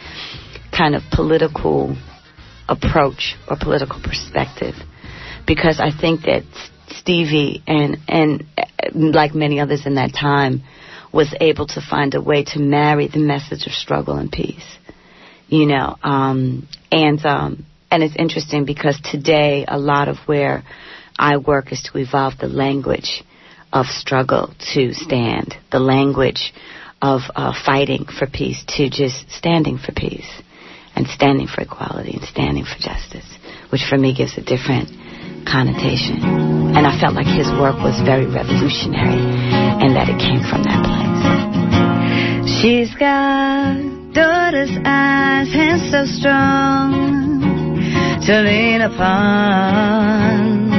kind 0.75 0.95
of 0.95 1.03
political 1.11 1.95
approach 2.67 3.35
or 3.49 3.55
political 3.57 4.01
perspective, 4.01 4.75
because 5.47 5.79
I 5.79 5.91
think 5.91 6.21
that 6.21 6.43
Stevie 6.97 7.63
and 7.67 7.97
and 8.07 8.45
uh, 8.57 8.63
like 8.93 9.33
many 9.33 9.59
others 9.59 9.85
in 9.85 9.95
that 9.95 10.13
time 10.13 10.63
was 11.13 11.33
able 11.39 11.67
to 11.67 11.81
find 11.81 12.13
a 12.15 12.21
way 12.21 12.43
to 12.43 12.59
marry 12.59 13.07
the 13.07 13.19
message 13.19 13.67
of 13.67 13.73
struggle 13.73 14.15
and 14.15 14.31
peace. 14.31 14.65
You 15.47 15.65
know, 15.65 15.97
um, 16.01 16.67
and 16.91 17.23
um, 17.25 17.65
and 17.89 18.03
it's 18.03 18.15
interesting 18.15 18.65
because 18.65 18.99
today 19.03 19.65
a 19.67 19.77
lot 19.77 20.07
of 20.07 20.17
where 20.25 20.63
I 21.19 21.37
work 21.37 21.71
is 21.71 21.83
to 21.91 21.97
evolve 21.97 22.37
the 22.39 22.47
language 22.47 23.23
of 23.73 23.85
struggle 23.87 24.53
to 24.73 24.93
stand, 24.93 25.55
the 25.71 25.79
language 25.79 26.53
of 27.01 27.21
uh, 27.35 27.53
fighting 27.65 28.05
for 28.05 28.27
peace 28.27 28.63
to 28.77 28.89
just 28.89 29.29
standing 29.31 29.77
for 29.77 29.91
peace 29.91 30.29
and 30.95 31.07
standing 31.07 31.47
for 31.47 31.61
equality 31.61 32.13
and 32.13 32.23
standing 32.23 32.63
for 32.63 32.77
justice, 32.79 33.25
which 33.71 33.81
for 33.89 33.97
me 33.97 34.13
gives 34.15 34.37
a 34.37 34.41
different 34.41 34.89
connotation. 35.45 36.21
And 36.75 36.87
I 36.87 36.97
felt 36.99 37.13
like 37.15 37.27
his 37.27 37.47
work 37.59 37.77
was 37.83 37.99
very 38.05 38.25
revolutionary 38.25 39.21
and 39.81 39.95
that 39.95 40.09
it 40.09 40.17
came 40.19 40.41
from 40.45 40.63
that 40.63 40.81
place. 40.85 41.11
She's 42.61 42.93
got 42.95 43.77
daughter's 44.13 44.71
eyes, 44.85 45.51
hands 45.53 45.89
so 45.91 46.05
strong 46.05 47.11
to 48.25 48.41
lean 48.41 48.81
upon. 48.81 50.71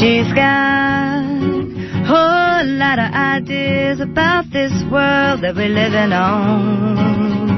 She's 0.00 0.26
got 0.34 1.22
a 1.22 2.04
whole 2.04 2.66
lot 2.66 2.98
of 2.98 3.12
ideas 3.14 4.00
about 4.00 4.50
this 4.52 4.72
world 4.90 5.42
that 5.42 5.54
we're 5.54 5.68
living 5.68 6.12
on. 6.12 7.51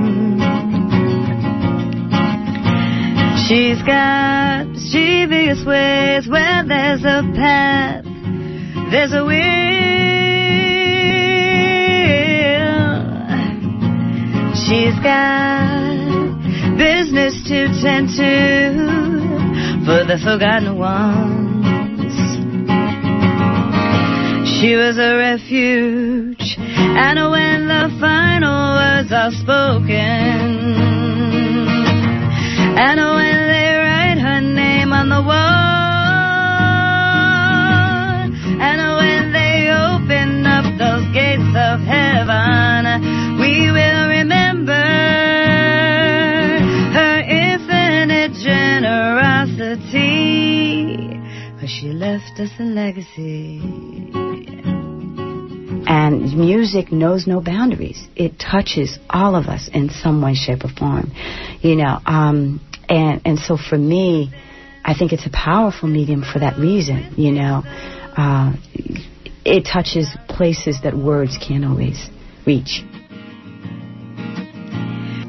She's 3.49 3.83
got 3.83 4.35
mischievous 4.95 5.65
ways 5.67 6.29
where 6.29 6.65
there's 6.67 7.03
a 7.05 7.23
path, 7.35 8.05
there's 8.93 9.13
a 9.13 9.25
will. 9.25 9.35
She's 14.55 14.95
got 15.03 16.79
business 16.79 17.35
to 17.49 17.67
tend 17.83 18.09
to 18.17 18.25
for 19.85 20.05
the 20.07 20.19
forgotten 20.23 20.79
ones. 20.79 22.15
She 24.61 24.77
was 24.77 24.97
a 24.97 25.17
refuge, 25.19 26.57
and 26.59 27.19
when 27.31 27.67
the 27.67 27.91
final 28.01 28.77
words 28.77 29.13
are 29.13 29.33
spoken, 29.33 30.15
and 32.77 33.01
when 33.01 33.34
on 35.05 35.11
the 35.11 35.21
wall, 35.21 35.35
and 38.63 38.81
when 38.97 39.33
they 39.33 39.69
open 39.69 40.47
up 40.47 40.65
those 40.79 41.05
gates 41.13 41.55
of 41.55 41.81
heaven, 41.81 43.03
we 43.39 43.71
will 43.71 44.09
remember 44.09 44.73
her 46.97 47.21
infinite 47.21 48.33
generosity, 48.41 51.21
for 51.61 51.67
she 51.67 51.89
left 51.89 52.41
us 52.41 52.51
a 52.59 52.63
legacy. 52.63 53.61
And 55.87 56.33
music 56.35 56.91
knows 56.91 57.27
no 57.27 57.43
boundaries. 57.43 58.09
It 58.17 58.39
touches 58.39 58.99
all 59.11 59.37
of 59.37 59.49
us 59.49 59.69
in 59.71 59.91
some 59.91 60.23
way, 60.23 60.33
shape, 60.35 60.65
or 60.65 60.71
form. 60.71 61.13
You 61.61 61.77
know, 61.77 61.99
um, 62.07 62.63
and 62.89 63.21
and 63.27 63.39
so 63.39 63.59
for 63.59 63.77
me, 63.77 64.33
I 64.85 64.95
think 64.95 65.13
it's 65.13 65.27
a 65.27 65.31
powerful 65.31 65.89
medium 65.89 66.23
for 66.23 66.39
that 66.41 66.59
reason. 66.59 67.15
You 67.17 67.33
know, 67.33 67.63
uh, 68.17 68.53
it 69.45 69.65
touches 69.65 70.09
places 70.29 70.83
that 70.83 70.95
words 70.95 71.39
can't 71.39 71.65
always 71.65 72.09
reach. 72.47 72.83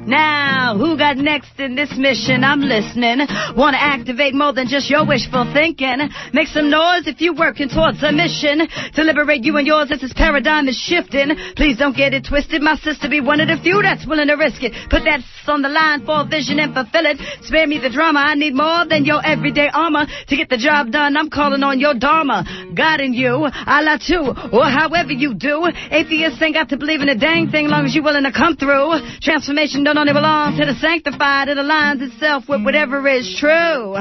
Now, 0.07 0.77
who 0.77 0.97
got 0.97 1.17
next 1.17 1.59
in 1.59 1.75
this 1.75 1.93
mission? 1.97 2.43
I'm 2.43 2.61
listening. 2.61 3.19
Want 3.53 3.75
to 3.75 3.81
activate 3.81 4.33
more 4.33 4.53
than 4.53 4.67
just 4.67 4.89
your 4.89 5.05
wishful 5.05 5.51
thinking. 5.53 6.09
Make 6.33 6.47
some 6.47 6.69
noise 6.69 7.05
if 7.05 7.21
you're 7.21 7.35
working 7.35 7.69
towards 7.69 8.01
a 8.01 8.11
mission 8.11 8.65
to 8.95 9.03
liberate 9.03 9.43
you 9.43 9.57
and 9.57 9.67
yours 9.67 9.91
as 9.91 10.01
this 10.01 10.13
paradigm 10.13 10.67
is 10.67 10.77
shifting. 10.77 11.35
Please 11.55 11.77
don't 11.77 11.95
get 11.95 12.13
it 12.13 12.25
twisted. 12.25 12.61
My 12.61 12.77
sister 12.77 13.09
be 13.09 13.19
one 13.21 13.41
of 13.41 13.47
the 13.47 13.57
few 13.61 13.81
that's 13.81 14.07
willing 14.07 14.27
to 14.27 14.35
risk 14.35 14.63
it. 14.63 14.73
Put 14.89 15.03
that 15.03 15.21
on 15.47 15.61
the 15.61 15.69
line 15.69 16.05
for 16.05 16.21
a 16.21 16.25
vision 16.25 16.57
and 16.59 16.73
fulfill 16.73 17.05
it. 17.05 17.21
Spare 17.43 17.67
me 17.67 17.77
the 17.77 17.89
drama. 17.89 18.19
I 18.19 18.33
need 18.33 18.55
more 18.55 18.87
than 18.87 19.05
your 19.05 19.21
everyday 19.25 19.69
armor 19.73 20.07
to 20.07 20.35
get 20.35 20.49
the 20.49 20.57
job 20.57 20.91
done. 20.91 21.17
I'm 21.17 21.29
calling 21.29 21.61
on 21.61 21.79
your 21.79 21.93
dharma, 21.93 22.45
God 22.73 22.85
guiding 22.95 23.13
you, 23.13 23.33
a 23.45 23.77
la 23.81 23.97
too, 23.97 24.31
or 24.53 24.65
however 24.69 25.11
you 25.11 25.33
do. 25.33 25.65
Atheists 25.91 26.41
ain't 26.41 26.53
got 26.53 26.69
to 26.69 26.77
believe 26.77 27.01
in 27.01 27.09
a 27.09 27.17
dang 27.17 27.49
thing 27.49 27.67
long 27.67 27.85
as 27.85 27.95
you're 27.95 28.03
willing 28.03 28.23
to 28.23 28.31
come 28.31 28.55
through. 28.55 29.01
Transformation 29.21 29.83
don't 29.83 29.94
only 29.97 30.13
belong 30.13 30.57
to 30.57 30.65
the 30.65 30.75
sanctified. 30.75 31.47
It 31.47 31.57
aligns 31.57 32.01
itself 32.01 32.45
with 32.49 32.63
whatever 32.63 33.07
is 33.07 33.35
true. 33.39 33.95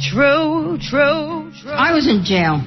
True, 0.00 0.78
true, 0.80 1.52
true. 1.52 1.70
I 1.70 1.92
was 1.92 2.08
in 2.08 2.24
jail. 2.24 2.64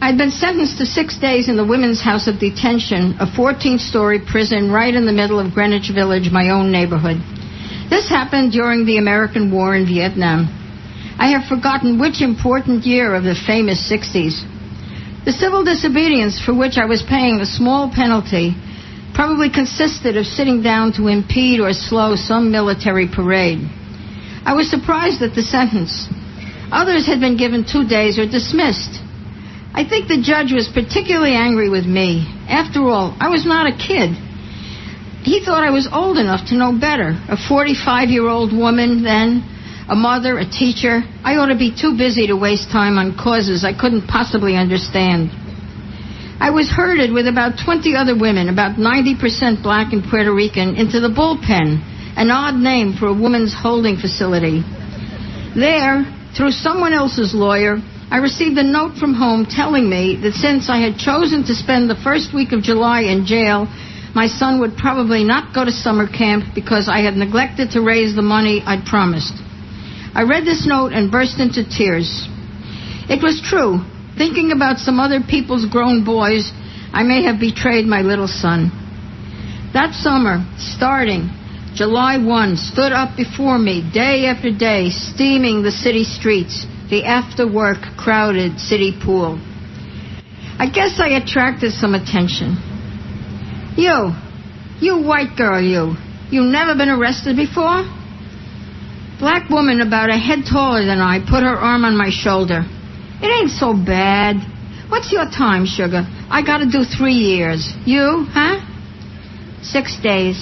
I'd 0.00 0.16
been 0.16 0.30
sentenced 0.30 0.78
to 0.78 0.86
six 0.86 1.18
days 1.18 1.48
in 1.48 1.56
the 1.56 1.66
Women's 1.66 2.00
House 2.00 2.26
of 2.26 2.40
Detention, 2.40 3.16
a 3.20 3.28
14 3.36 3.78
story 3.78 4.18
prison 4.18 4.72
right 4.72 4.94
in 4.94 5.04
the 5.04 5.12
middle 5.12 5.38
of 5.38 5.52
Greenwich 5.52 5.90
Village, 5.92 6.32
my 6.32 6.48
own 6.48 6.72
neighborhood. 6.72 7.20
This 7.90 8.08
happened 8.08 8.52
during 8.52 8.86
the 8.86 8.96
American 8.96 9.52
War 9.52 9.76
in 9.76 9.84
Vietnam. 9.84 10.48
I 11.18 11.36
have 11.36 11.48
forgotten 11.48 12.00
which 12.00 12.22
important 12.22 12.86
year 12.86 13.14
of 13.14 13.24
the 13.24 13.36
famous 13.46 13.84
60s. 13.92 14.40
The 15.26 15.36
civil 15.36 15.64
disobedience 15.64 16.40
for 16.40 16.56
which 16.56 16.78
I 16.78 16.86
was 16.86 17.02
paying 17.02 17.40
a 17.40 17.46
small 17.46 17.92
penalty 17.92 18.56
probably 19.20 19.50
consisted 19.52 20.16
of 20.16 20.24
sitting 20.24 20.62
down 20.62 20.94
to 20.94 21.06
impede 21.06 21.60
or 21.60 21.74
slow 21.74 22.16
some 22.16 22.50
military 22.50 23.06
parade. 23.06 23.60
I 24.48 24.56
was 24.56 24.70
surprised 24.70 25.20
at 25.20 25.34
the 25.36 25.44
sentence. 25.44 26.08
Others 26.72 27.04
had 27.04 27.20
been 27.20 27.36
given 27.36 27.68
two 27.68 27.84
days 27.84 28.18
or 28.18 28.24
dismissed. 28.24 28.96
I 29.76 29.84
think 29.84 30.08
the 30.08 30.24
judge 30.24 30.56
was 30.56 30.72
particularly 30.72 31.36
angry 31.36 31.68
with 31.68 31.84
me. 31.84 32.24
After 32.48 32.80
all, 32.88 33.14
I 33.20 33.28
was 33.28 33.44
not 33.44 33.68
a 33.68 33.76
kid. 33.76 34.16
He 35.20 35.44
thought 35.44 35.68
I 35.68 35.70
was 35.70 35.84
old 35.92 36.16
enough 36.16 36.48
to 36.48 36.56
know 36.56 36.72
better. 36.72 37.12
A 37.28 37.36
45 37.36 38.08
year 38.08 38.24
old 38.24 38.56
woman 38.56 39.04
then, 39.04 39.44
a 39.84 39.94
mother, 39.94 40.38
a 40.38 40.48
teacher. 40.48 41.04
I 41.20 41.36
ought 41.36 41.52
to 41.52 41.60
be 41.60 41.76
too 41.76 41.92
busy 41.92 42.28
to 42.28 42.40
waste 42.40 42.72
time 42.72 42.96
on 42.96 43.20
causes 43.20 43.68
I 43.68 43.76
couldn't 43.76 44.08
possibly 44.08 44.56
understand. 44.56 45.28
I 46.40 46.48
was 46.48 46.72
herded 46.72 47.12
with 47.12 47.28
about 47.28 47.60
20 47.62 47.94
other 47.94 48.16
women, 48.16 48.48
about 48.48 48.80
90% 48.80 49.62
black 49.62 49.92
and 49.92 50.02
Puerto 50.02 50.32
Rican, 50.32 50.74
into 50.74 50.98
the 50.98 51.12
bullpen, 51.12 51.84
an 52.16 52.30
odd 52.30 52.56
name 52.56 52.96
for 52.96 53.08
a 53.08 53.14
woman's 53.14 53.52
holding 53.52 54.00
facility. 54.00 54.64
There, 55.54 56.08
through 56.34 56.56
someone 56.56 56.94
else's 56.94 57.34
lawyer, 57.34 57.76
I 58.10 58.24
received 58.24 58.56
a 58.56 58.64
note 58.64 58.96
from 58.96 59.12
home 59.12 59.44
telling 59.44 59.84
me 59.84 60.16
that 60.22 60.32
since 60.32 60.70
I 60.70 60.80
had 60.80 60.96
chosen 60.96 61.44
to 61.44 61.54
spend 61.54 61.90
the 61.90 62.00
first 62.02 62.32
week 62.32 62.52
of 62.52 62.64
July 62.64 63.02
in 63.02 63.26
jail, 63.26 63.68
my 64.16 64.26
son 64.26 64.60
would 64.60 64.80
probably 64.80 65.22
not 65.22 65.54
go 65.54 65.66
to 65.66 65.70
summer 65.70 66.08
camp 66.08 66.54
because 66.54 66.88
I 66.88 67.04
had 67.04 67.20
neglected 67.20 67.72
to 67.72 67.84
raise 67.84 68.16
the 68.16 68.24
money 68.24 68.64
I'd 68.64 68.88
promised. 68.88 69.36
I 70.16 70.24
read 70.24 70.48
this 70.48 70.66
note 70.66 70.92
and 70.96 71.12
burst 71.12 71.38
into 71.38 71.68
tears. 71.68 72.08
It 73.12 73.22
was 73.22 73.44
true. 73.44 73.84
Thinking 74.20 74.52
about 74.52 74.76
some 74.76 75.00
other 75.00 75.20
people's 75.26 75.64
grown 75.64 76.04
boys, 76.04 76.52
I 76.92 77.04
may 77.04 77.22
have 77.22 77.40
betrayed 77.40 77.86
my 77.86 78.02
little 78.02 78.28
son. 78.28 78.68
That 79.72 79.94
summer, 79.94 80.44
starting 80.58 81.30
July 81.74 82.18
1, 82.18 82.56
stood 82.56 82.92
up 82.92 83.16
before 83.16 83.58
me 83.58 83.80
day 83.80 84.26
after 84.26 84.52
day, 84.52 84.90
steaming 84.90 85.62
the 85.62 85.72
city 85.72 86.04
streets, 86.04 86.66
the 86.90 87.06
after 87.06 87.50
work 87.50 87.78
crowded 87.96 88.60
city 88.60 88.92
pool. 88.92 89.40
I 90.58 90.68
guess 90.68 91.00
I 91.00 91.16
attracted 91.16 91.72
some 91.72 91.94
attention. 91.94 92.60
You, 93.78 94.12
you 94.82 95.00
white 95.00 95.34
girl, 95.34 95.62
you, 95.62 95.96
you 96.30 96.42
never 96.42 96.74
been 96.74 96.90
arrested 96.90 97.36
before? 97.36 97.88
Black 99.18 99.48
woman 99.48 99.80
about 99.80 100.10
a 100.10 100.18
head 100.18 100.40
taller 100.44 100.84
than 100.84 101.00
I 101.00 101.20
put 101.20 101.42
her 101.42 101.56
arm 101.56 101.86
on 101.86 101.96
my 101.96 102.10
shoulder. 102.10 102.66
It 103.22 103.28
ain't 103.28 103.50
so 103.50 103.74
bad. 103.74 104.36
What's 104.88 105.12
your 105.12 105.24
time, 105.24 105.66
sugar? 105.66 106.02
I 106.30 106.42
gotta 106.44 106.66
do 106.66 106.84
three 106.84 107.14
years. 107.14 107.72
You, 107.84 108.26
huh? 108.28 108.58
Six 109.62 110.00
days. 110.02 110.36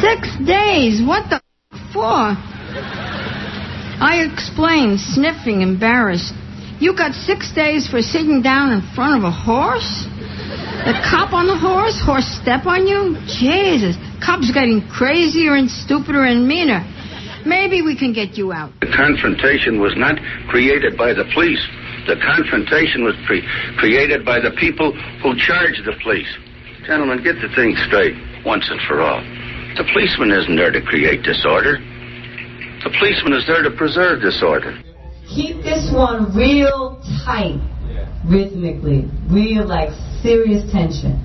Six 0.00 0.28
days? 0.44 1.00
What 1.02 1.30
the 1.30 1.40
for? 1.92 2.36
I 4.02 4.28
explained, 4.30 5.00
sniffing, 5.00 5.62
embarrassed. 5.62 6.32
You 6.80 6.96
got 6.96 7.14
six 7.14 7.52
days 7.54 7.88
for 7.88 8.02
sitting 8.02 8.42
down 8.42 8.72
in 8.72 8.82
front 8.94 9.16
of 9.16 9.24
a 9.24 9.30
horse? 9.30 10.04
The 10.82 10.98
cop 11.06 11.32
on 11.32 11.46
the 11.46 11.56
horse? 11.56 12.00
Horse 12.02 12.26
step 12.42 12.66
on 12.66 12.86
you? 12.86 13.14
Jesus. 13.26 13.94
Cop's 14.18 14.50
getting 14.50 14.82
crazier 14.88 15.54
and 15.54 15.70
stupider 15.70 16.24
and 16.24 16.46
meaner. 16.48 16.82
Maybe 17.46 17.82
we 17.82 17.96
can 17.98 18.12
get 18.12 18.38
you 18.38 18.52
out. 18.52 18.72
The 18.80 18.92
confrontation 18.94 19.80
was 19.80 19.94
not 19.96 20.18
created 20.48 20.96
by 20.96 21.12
the 21.12 21.24
police. 21.34 21.62
The 22.06 22.16
confrontation 22.18 23.04
was 23.04 23.14
pre- 23.26 23.46
created 23.78 24.24
by 24.24 24.40
the 24.40 24.50
people 24.58 24.92
who 25.22 25.34
charged 25.38 25.84
the 25.84 25.94
police. 26.02 26.28
Gentlemen, 26.86 27.22
get 27.22 27.36
the 27.38 27.50
thing 27.54 27.74
straight 27.86 28.14
once 28.44 28.66
and 28.70 28.80
for 28.86 29.00
all. 29.00 29.22
The 29.78 29.86
policeman 29.92 30.30
isn't 30.30 30.56
there 30.56 30.70
to 30.70 30.82
create 30.82 31.22
disorder. 31.22 31.78
The 32.82 32.90
policeman 32.98 33.32
is 33.34 33.46
there 33.46 33.62
to 33.62 33.70
preserve 33.70 34.20
disorder. 34.20 34.78
Keep 35.30 35.62
this 35.62 35.90
one 35.94 36.34
real 36.34 37.00
tight, 37.24 37.62
rhythmically, 38.26 39.06
real 39.30 39.64
like 39.64 39.90
serious 40.20 40.66
tension. 40.70 41.22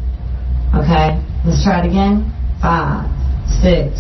Okay, 0.78 1.18
let's 1.46 1.64
try 1.66 1.82
it 1.82 1.90
again. 1.90 2.30
Five, 2.62 3.10
six. 3.62 3.98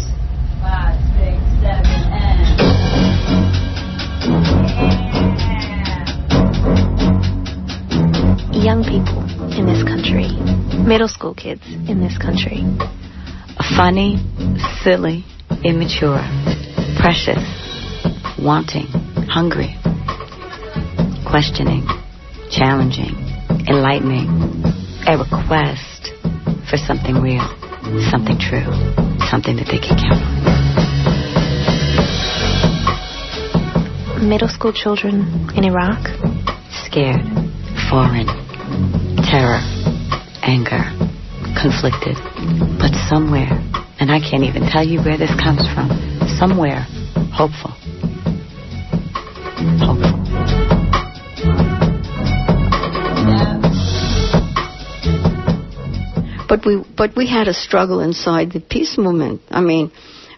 Young 8.57 8.83
people 8.83 9.21
in 9.53 9.65
this 9.65 9.83
country, 9.83 10.27
middle 10.81 11.07
school 11.07 11.33
kids 11.35 11.61
in 11.65 12.01
this 12.01 12.17
country. 12.17 12.65
Funny, 13.77 14.17
silly, 14.83 15.23
immature, 15.63 16.19
precious, 16.97 17.39
wanting, 18.41 18.87
hungry, 19.29 19.77
questioning, 21.29 21.85
challenging, 22.49 23.15
enlightening, 23.69 24.27
a 25.05 25.17
request 25.17 26.11
for 26.67 26.77
something 26.77 27.21
real, 27.21 27.47
something 28.09 28.37
true, 28.41 28.65
something 29.29 29.55
that 29.55 29.69
they 29.69 29.77
can 29.79 29.95
count 29.95 30.19
on. 34.17 34.27
Middle 34.27 34.49
school 34.49 34.73
children 34.73 35.47
in 35.55 35.63
Iraq. 35.63 36.03
Scared, 36.85 37.21
foreign, 37.89 38.27
terror, 39.23 39.61
anger, 40.43 40.83
conflicted, 41.59 42.15
but 42.79 42.93
somewhere, 43.09 43.51
and 43.99 44.11
I 44.11 44.19
can't 44.19 44.43
even 44.43 44.63
tell 44.69 44.85
you 44.85 45.01
where 45.01 45.17
this 45.17 45.31
comes 45.35 45.65
from, 45.73 45.89
somewhere, 46.37 46.85
hopeful. 47.33 47.71
Hopeful. 49.81 50.17
But 56.47 56.65
we, 56.65 56.83
but 56.95 57.15
we 57.15 57.27
had 57.27 57.47
a 57.47 57.53
struggle 57.53 57.99
inside 57.99 58.53
the 58.53 58.61
peace 58.61 58.97
movement. 58.97 59.41
I 59.49 59.61
mean, 59.61 59.91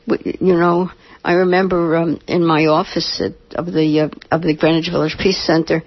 we, 0.08 0.38
you 0.40 0.54
know, 0.54 0.90
I 1.24 1.34
remember 1.34 1.96
um, 1.98 2.20
in 2.28 2.46
my 2.46 2.66
office 2.66 3.22
at, 3.24 3.34
of 3.56 3.68
the 3.68 4.00
uh, 4.00 4.36
of 4.36 4.42
the 4.42 4.56
Greenwich 4.56 4.90
Village 4.90 5.18
Peace 5.20 5.46
Center, 5.46 5.84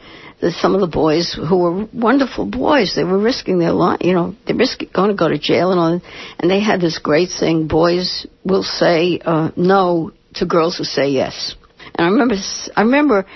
some 0.50 0.74
of 0.74 0.80
the 0.80 0.88
boys 0.88 1.32
who 1.32 1.58
were 1.58 1.88
wonderful 1.92 2.46
boys, 2.46 2.94
they 2.96 3.04
were 3.04 3.18
risking 3.18 3.58
their 3.58 3.72
life. 3.72 3.98
You 4.00 4.12
know, 4.12 4.34
they're 4.46 4.56
risking 4.56 4.90
going 4.92 5.10
to 5.10 5.16
go 5.16 5.28
to 5.28 5.38
jail 5.38 5.70
and 5.70 5.80
all. 5.80 6.00
And 6.38 6.50
they 6.50 6.60
had 6.60 6.80
this 6.80 6.98
great 6.98 7.28
thing: 7.38 7.68
boys 7.68 8.26
will 8.44 8.64
say 8.64 9.20
uh, 9.24 9.50
no 9.56 10.12
to 10.34 10.46
girls 10.46 10.78
who 10.78 10.84
say 10.84 11.10
yes. 11.10 11.54
And 11.94 12.06
I 12.06 12.10
remember, 12.10 12.34
I 12.76 12.82
remember 12.82 13.26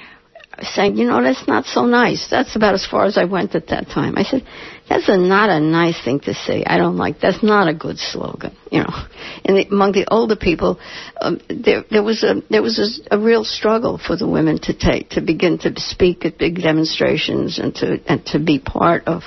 saying, 0.63 0.97
you 0.97 1.07
know, 1.07 1.23
that's 1.23 1.47
not 1.47 1.67
so 1.67 1.85
nice. 1.85 2.29
That's 2.31 2.57
about 2.57 2.75
as 2.75 2.87
far 2.87 3.05
as 3.05 3.19
I 3.19 3.25
went 3.25 3.55
at 3.55 3.69
that 3.69 3.89
time. 3.89 4.17
I 4.17 4.23
said, 4.23 4.43
that's 4.89 5.09
a, 5.09 5.17
not 5.17 5.51
a 5.51 5.59
nice 5.59 6.03
thing 6.05 6.21
to 6.21 6.35
say. 6.35 6.65
I 6.65 6.79
don't 6.79 6.97
like. 6.97 7.21
That's 7.21 7.43
not 7.43 7.69
a 7.69 7.75
good 7.75 7.99
slogan. 7.99 8.57
You 8.71 8.81
know, 8.81 8.91
and 9.45 9.57
the, 9.57 9.67
among 9.69 9.93
the 9.93 10.07
older 10.09 10.37
people, 10.37 10.79
um, 11.21 11.41
there 11.49 11.85
there 11.91 12.03
was 12.03 12.23
a 12.23 12.43
there 12.51 12.63
was 12.63 12.79
a, 13.11 13.17
a 13.17 13.19
real 13.19 13.45
struggle 13.45 13.99
for 13.99 14.17
the 14.17 14.29
women 14.29 14.59
to 14.63 14.75
take 14.75 15.11
to 15.11 15.21
begin 15.21 15.59
to 15.59 15.73
speak 15.81 16.25
at 16.25 16.39
big 16.39 16.57
demonstrations 16.63 17.59
and 17.59 17.75
to 17.77 18.01
and 18.07 18.25
to 18.27 18.39
be 18.39 18.59
part 18.59 19.09
of 19.09 19.23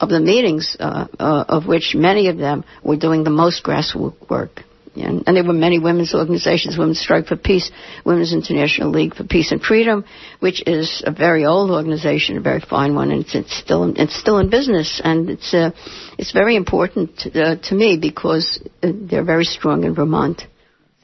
of 0.00 0.08
the 0.08 0.20
meetings, 0.20 0.76
uh, 0.78 1.08
uh, 1.18 1.44
of 1.48 1.66
which 1.66 1.94
many 1.94 2.28
of 2.28 2.38
them 2.38 2.64
were 2.82 2.96
doing 2.96 3.24
the 3.24 3.30
most 3.30 3.64
grassroots 3.64 4.30
work. 4.30 4.62
And, 4.96 5.22
and 5.26 5.36
there 5.36 5.44
were 5.44 5.52
many 5.52 5.78
women's 5.78 6.14
organizations, 6.14 6.76
Women's 6.76 7.00
Strike 7.00 7.26
for 7.26 7.36
Peace, 7.36 7.70
Women's 8.04 8.32
International 8.32 8.90
League 8.90 9.14
for 9.14 9.24
Peace 9.24 9.52
and 9.52 9.62
Freedom, 9.62 10.04
which 10.40 10.62
is 10.66 11.02
a 11.06 11.12
very 11.12 11.44
old 11.44 11.70
organization, 11.70 12.36
a 12.36 12.40
very 12.40 12.60
fine 12.60 12.94
one, 12.94 13.12
and 13.12 13.22
it's, 13.22 13.34
it's 13.34 13.56
still 13.56 13.84
in, 13.84 13.96
it's 13.96 14.16
still 14.16 14.38
in 14.38 14.50
business, 14.50 15.00
and 15.02 15.30
it's 15.30 15.54
uh, 15.54 15.70
it's 16.18 16.32
very 16.32 16.56
important 16.56 17.10
uh, 17.34 17.56
to 17.56 17.74
me 17.74 17.98
because 17.98 18.60
uh, 18.82 18.90
they're 18.92 19.24
very 19.24 19.44
strong 19.44 19.84
in 19.84 19.94
Vermont. 19.94 20.42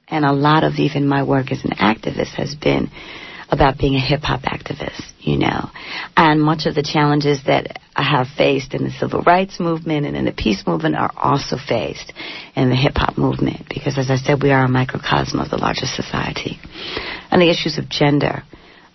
And 0.08 0.24
a 0.24 0.32
lot 0.32 0.62
of 0.62 0.74
even 0.74 1.08
my 1.08 1.24
work 1.24 1.50
as 1.50 1.64
an 1.64 1.72
activist 1.72 2.34
has 2.34 2.54
been 2.54 2.90
about 3.50 3.78
being 3.78 3.94
a 3.94 4.00
hip 4.00 4.22
hop 4.22 4.42
activist, 4.42 5.02
you 5.20 5.38
know. 5.38 5.70
And 6.16 6.40
much 6.40 6.66
of 6.66 6.74
the 6.74 6.82
challenges 6.82 7.44
that 7.46 7.80
I 7.94 8.02
have 8.02 8.26
faced 8.36 8.74
in 8.74 8.84
the 8.84 8.90
civil 8.90 9.22
rights 9.22 9.60
movement 9.60 10.06
and 10.06 10.16
in 10.16 10.24
the 10.24 10.32
peace 10.32 10.66
movement 10.66 10.96
are 10.96 11.12
also 11.16 11.56
faced 11.56 12.12
in 12.54 12.68
the 12.68 12.76
hip 12.76 12.96
hop 12.96 13.16
movement 13.16 13.68
because, 13.68 13.98
as 13.98 14.10
I 14.10 14.16
said, 14.16 14.42
we 14.42 14.50
are 14.50 14.64
a 14.64 14.68
microcosm 14.68 15.38
of 15.40 15.50
the 15.50 15.58
larger 15.58 15.86
society. 15.86 16.58
And 17.30 17.40
the 17.40 17.50
issues 17.50 17.78
of 17.78 17.88
gender 17.88 18.42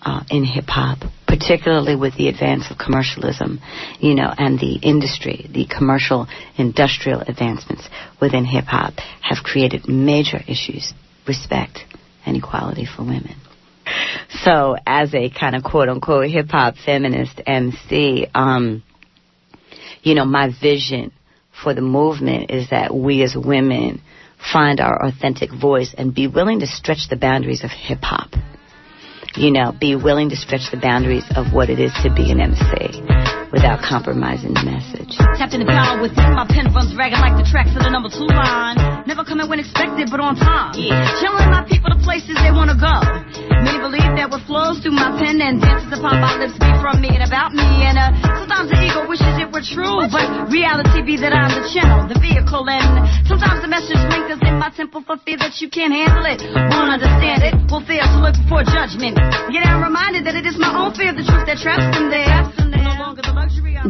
uh, 0.01 0.23
in 0.29 0.43
hip 0.43 0.65
hop, 0.67 0.99
particularly 1.27 1.95
with 1.95 2.15
the 2.17 2.27
advance 2.27 2.69
of 2.71 2.77
commercialism, 2.77 3.59
you 3.99 4.15
know, 4.15 4.33
and 4.37 4.59
the 4.59 4.75
industry, 4.75 5.47
the 5.53 5.65
commercial 5.65 6.27
industrial 6.57 7.21
advancements 7.21 7.87
within 8.19 8.45
hip 8.45 8.65
hop 8.65 8.93
have 9.21 9.43
created 9.43 9.87
major 9.87 10.39
issues, 10.47 10.93
respect 11.27 11.79
and 12.25 12.35
equality 12.35 12.85
for 12.85 13.03
women. 13.03 13.35
So, 14.43 14.75
as 14.85 15.13
a 15.13 15.29
kind 15.29 15.55
of 15.55 15.63
quote 15.63 15.89
unquote 15.89 16.29
hip 16.29 16.49
hop 16.49 16.75
feminist 16.83 17.41
MC, 17.45 18.27
um, 18.33 18.83
you 20.01 20.15
know, 20.15 20.25
my 20.25 20.49
vision 20.61 21.11
for 21.63 21.73
the 21.73 21.81
movement 21.81 22.49
is 22.49 22.69
that 22.69 22.93
we 22.93 23.23
as 23.23 23.35
women 23.35 24.01
find 24.51 24.79
our 24.79 25.05
authentic 25.05 25.51
voice 25.51 25.93
and 25.95 26.15
be 26.15 26.27
willing 26.27 26.61
to 26.61 26.67
stretch 26.67 27.09
the 27.09 27.15
boundaries 27.15 27.63
of 27.63 27.69
hip 27.69 27.99
hop 28.01 28.31
you 29.35 29.51
know, 29.51 29.73
be 29.79 29.95
willing 29.95 30.29
to 30.29 30.35
stretch 30.35 30.71
the 30.71 30.77
boundaries 30.77 31.25
of 31.35 31.53
what 31.53 31.69
it 31.69 31.79
is 31.79 31.93
to 32.03 32.13
be 32.13 32.31
an 32.31 32.41
MC 32.41 33.40
without 33.51 33.83
compromising 33.83 34.55
the 34.55 34.63
message. 34.63 35.19
Tapped 35.35 35.51
the 35.51 35.67
power 35.67 35.99
within 35.99 36.31
my 36.33 36.47
pen 36.47 36.71
runs 36.71 36.95
ragged 36.95 37.19
like 37.19 37.35
the 37.35 37.43
tracks 37.43 37.75
of 37.75 37.83
the 37.83 37.91
number 37.91 38.07
two 38.07 38.27
line. 38.27 38.79
Never 39.05 39.27
coming 39.27 39.47
when 39.51 39.59
expected, 39.59 40.07
but 40.07 40.23
on 40.23 40.39
time. 40.39 40.73
Yeah. 40.79 41.03
Chilling 41.19 41.51
my 41.51 41.67
people 41.67 41.91
to 41.91 41.99
places 42.01 42.39
they 42.39 42.51
wanna 42.55 42.79
go. 42.79 42.95
Many 43.61 43.77
believe 43.83 44.11
that 44.17 44.31
what 44.31 44.41
flows 44.47 44.79
through 44.79 44.95
my 44.95 45.11
pen 45.19 45.43
and 45.43 45.59
dances 45.59 45.91
upon 45.91 46.23
my 46.23 46.39
lips 46.39 46.55
be 46.57 46.71
from 46.79 47.03
me 47.03 47.11
and 47.11 47.27
about 47.27 47.51
me. 47.51 47.67
And 47.85 47.99
uh, 47.99 48.09
sometimes 48.41 48.71
the 48.71 48.79
ego 48.79 49.05
wishes 49.05 49.35
it 49.37 49.51
were 49.51 49.61
true, 49.61 49.99
but 50.07 50.25
reality 50.49 51.03
be 51.03 51.19
that 51.19 51.35
I'm 51.35 51.51
the 51.51 51.67
channel, 51.69 52.07
the 52.07 52.17
vehicle, 52.17 52.63
and 52.71 53.03
sometimes 53.27 53.61
the 53.61 53.69
message 53.69 53.99
lingers 54.09 54.39
in 54.47 54.57
my 54.57 54.71
temple 54.71 55.03
for 55.03 55.19
fear 55.27 55.37
that 55.43 55.59
you 55.59 55.67
can't 55.67 55.91
handle 55.91 56.23
it. 56.23 56.39
Won't 56.71 56.89
understand 56.89 57.43
it, 57.43 57.53
will 57.67 57.83
fail 57.83 58.07
to 58.07 58.17
look 58.23 58.35
before 58.39 58.63
judgment. 58.63 59.19
Yet 59.51 59.67
I'm 59.67 59.83
reminded 59.83 60.23
that 60.25 60.39
it 60.39 60.47
is 60.47 60.55
my 60.55 60.71
own 60.71 60.95
fear 60.95 61.11
of 61.11 61.19
the 61.19 61.27
truth 61.27 61.45
that 61.45 61.59
traps 61.59 61.85
them 61.93 62.07
there. 62.07 62.31
No 62.41 62.49
longer 62.49 62.71
the 62.71 62.71
luxury 62.71 62.71
of 62.71 62.80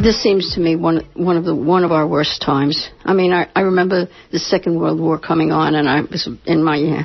This 0.02 0.22
seems 0.22 0.56
to 0.56 0.62
me 0.62 0.76
one 0.76 1.08
one 1.14 1.38
of 1.38 1.46
the 1.46 1.56
one 1.56 1.84
of 1.84 1.92
our 1.92 2.08
worst 2.08 2.42
times. 2.42 2.90
I 3.04 3.14
mean, 3.14 3.34
I, 3.34 3.50
I 3.56 3.62
remember 3.62 4.08
the 4.32 4.40
Second 4.40 4.80
World 4.80 5.00
War 5.00 5.20
coming 5.20 5.52
on, 5.52 5.76
and 5.76 5.88
I 5.90 6.02
was 6.02 6.30
in 6.46 6.64
my 6.64 6.82
uh, 6.82 7.04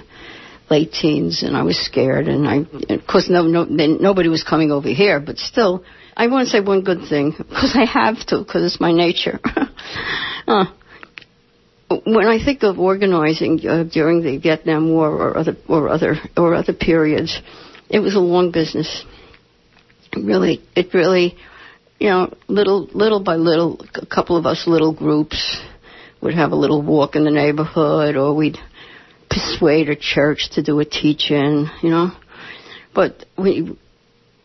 late 0.71 0.93
teens, 0.93 1.43
and 1.43 1.57
I 1.57 1.63
was 1.63 1.79
scared, 1.79 2.29
and 2.29 2.49
I, 2.49 2.59
of 2.93 3.07
course, 3.07 3.29
no, 3.29 3.43
no, 3.43 3.65
nobody 3.65 4.29
was 4.29 4.43
coming 4.43 4.71
over 4.71 4.89
here, 4.89 5.21
but 5.21 5.39
still, 5.39 5.85
I 6.17 6.29
want 6.29 6.47
to 6.47 6.51
say 6.51 6.61
one 6.61 6.83
good 6.83 7.09
thing 7.09 7.35
because 7.37 7.73
I 7.75 7.85
have 7.85 8.25
to, 8.29 8.39
because 8.39 8.65
it's 8.65 8.81
my 8.81 8.93
nature. 8.93 9.39
uh, 10.47 10.67
when 11.89 12.27
I 12.27 12.43
think 12.45 12.63
of 12.63 12.79
organizing 12.79 13.61
uh, 13.67 13.85
during 13.85 14.23
the 14.23 14.39
Vietnam 14.39 14.91
War 14.91 15.11
or 15.11 15.37
other 15.37 15.57
or 15.69 15.89
other 15.89 16.17
or 16.37 16.55
other 16.55 16.73
periods, 16.73 17.41
it 17.89 18.01
was 18.01 18.15
a 18.15 18.21
long 18.21 18.51
business. 18.51 19.05
Really, 20.17 20.63
it 20.75 20.95
really, 20.95 21.37
you 21.99 22.09
know, 22.09 22.33
little 22.49 22.89
little 22.93 23.21
by 23.21 23.37
little, 23.37 23.81
a 23.95 24.07
couple 24.07 24.37
of 24.37 24.47
us 24.47 24.67
little 24.67 24.93
groups 24.93 25.61
would 26.21 26.35
have 26.35 26.53
a 26.53 26.57
little 26.57 26.83
walk 26.83 27.17
in 27.17 27.25
the 27.25 27.31
neighborhood, 27.31 28.17
or 28.17 28.35
we'd 28.35 28.59
persuade 29.31 29.89
a 29.89 29.97
church 29.97 30.51
to 30.53 30.63
do 30.63 30.81
a 30.81 30.85
teach-in, 30.85 31.69
you 31.83 31.91
know. 31.91 32.11
But 32.95 33.25
we 33.37 33.79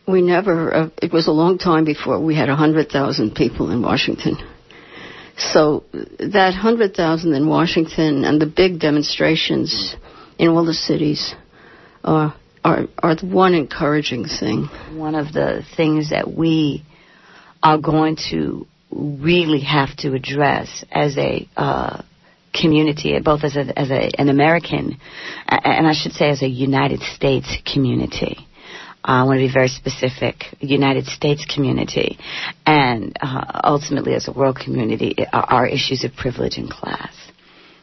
we 0.06 0.22
never. 0.22 0.74
Uh, 0.74 0.88
it 1.02 1.12
was 1.12 1.28
a 1.28 1.32
long 1.32 1.58
time 1.58 1.84
before 1.84 2.20
we 2.20 2.34
had 2.34 2.48
a 2.48 2.56
hundred 2.56 2.88
thousand 2.88 3.34
people 3.34 3.70
in 3.70 3.82
Washington. 3.82 4.36
So 5.36 5.84
that 6.18 6.54
hundred 6.54 6.94
thousand 6.94 7.34
in 7.34 7.48
Washington 7.48 8.24
and 8.24 8.40
the 8.40 8.46
big 8.46 8.80
demonstrations 8.80 9.94
in 10.38 10.48
all 10.48 10.64
the 10.64 10.74
cities 10.74 11.34
are 12.04 12.34
are 12.64 12.86
are 12.98 13.14
the 13.16 13.26
one 13.26 13.54
encouraging 13.54 14.26
thing. 14.26 14.68
One 14.94 15.14
of 15.14 15.32
the 15.32 15.62
things 15.76 16.10
that 16.10 16.32
we 16.32 16.84
are 17.62 17.78
going 17.78 18.16
to 18.30 18.66
really 18.90 19.60
have 19.60 19.96
to 19.98 20.14
address 20.14 20.84
as 20.90 21.16
a 21.16 21.48
uh, 21.56 22.02
community, 22.52 23.18
both 23.24 23.44
as 23.44 23.56
a, 23.56 23.78
as 23.78 23.90
a, 23.90 24.10
an 24.20 24.28
American 24.28 24.98
and 25.48 25.86
I 25.86 25.92
should 25.94 26.12
say 26.12 26.28
as 26.28 26.42
a 26.42 26.48
United 26.48 27.00
States 27.00 27.56
community. 27.70 28.46
I 29.04 29.24
want 29.24 29.38
to 29.38 29.46
be 29.46 29.52
very 29.52 29.68
specific, 29.68 30.44
United 30.60 31.06
States 31.06 31.44
community, 31.44 32.18
and 32.64 33.16
uh, 33.20 33.60
ultimately 33.64 34.14
as 34.14 34.28
a 34.28 34.32
world 34.32 34.58
community, 34.62 35.16
are, 35.32 35.42
are 35.42 35.66
issues 35.66 36.04
of 36.04 36.14
privilege 36.14 36.56
and 36.56 36.70
class. 36.70 37.12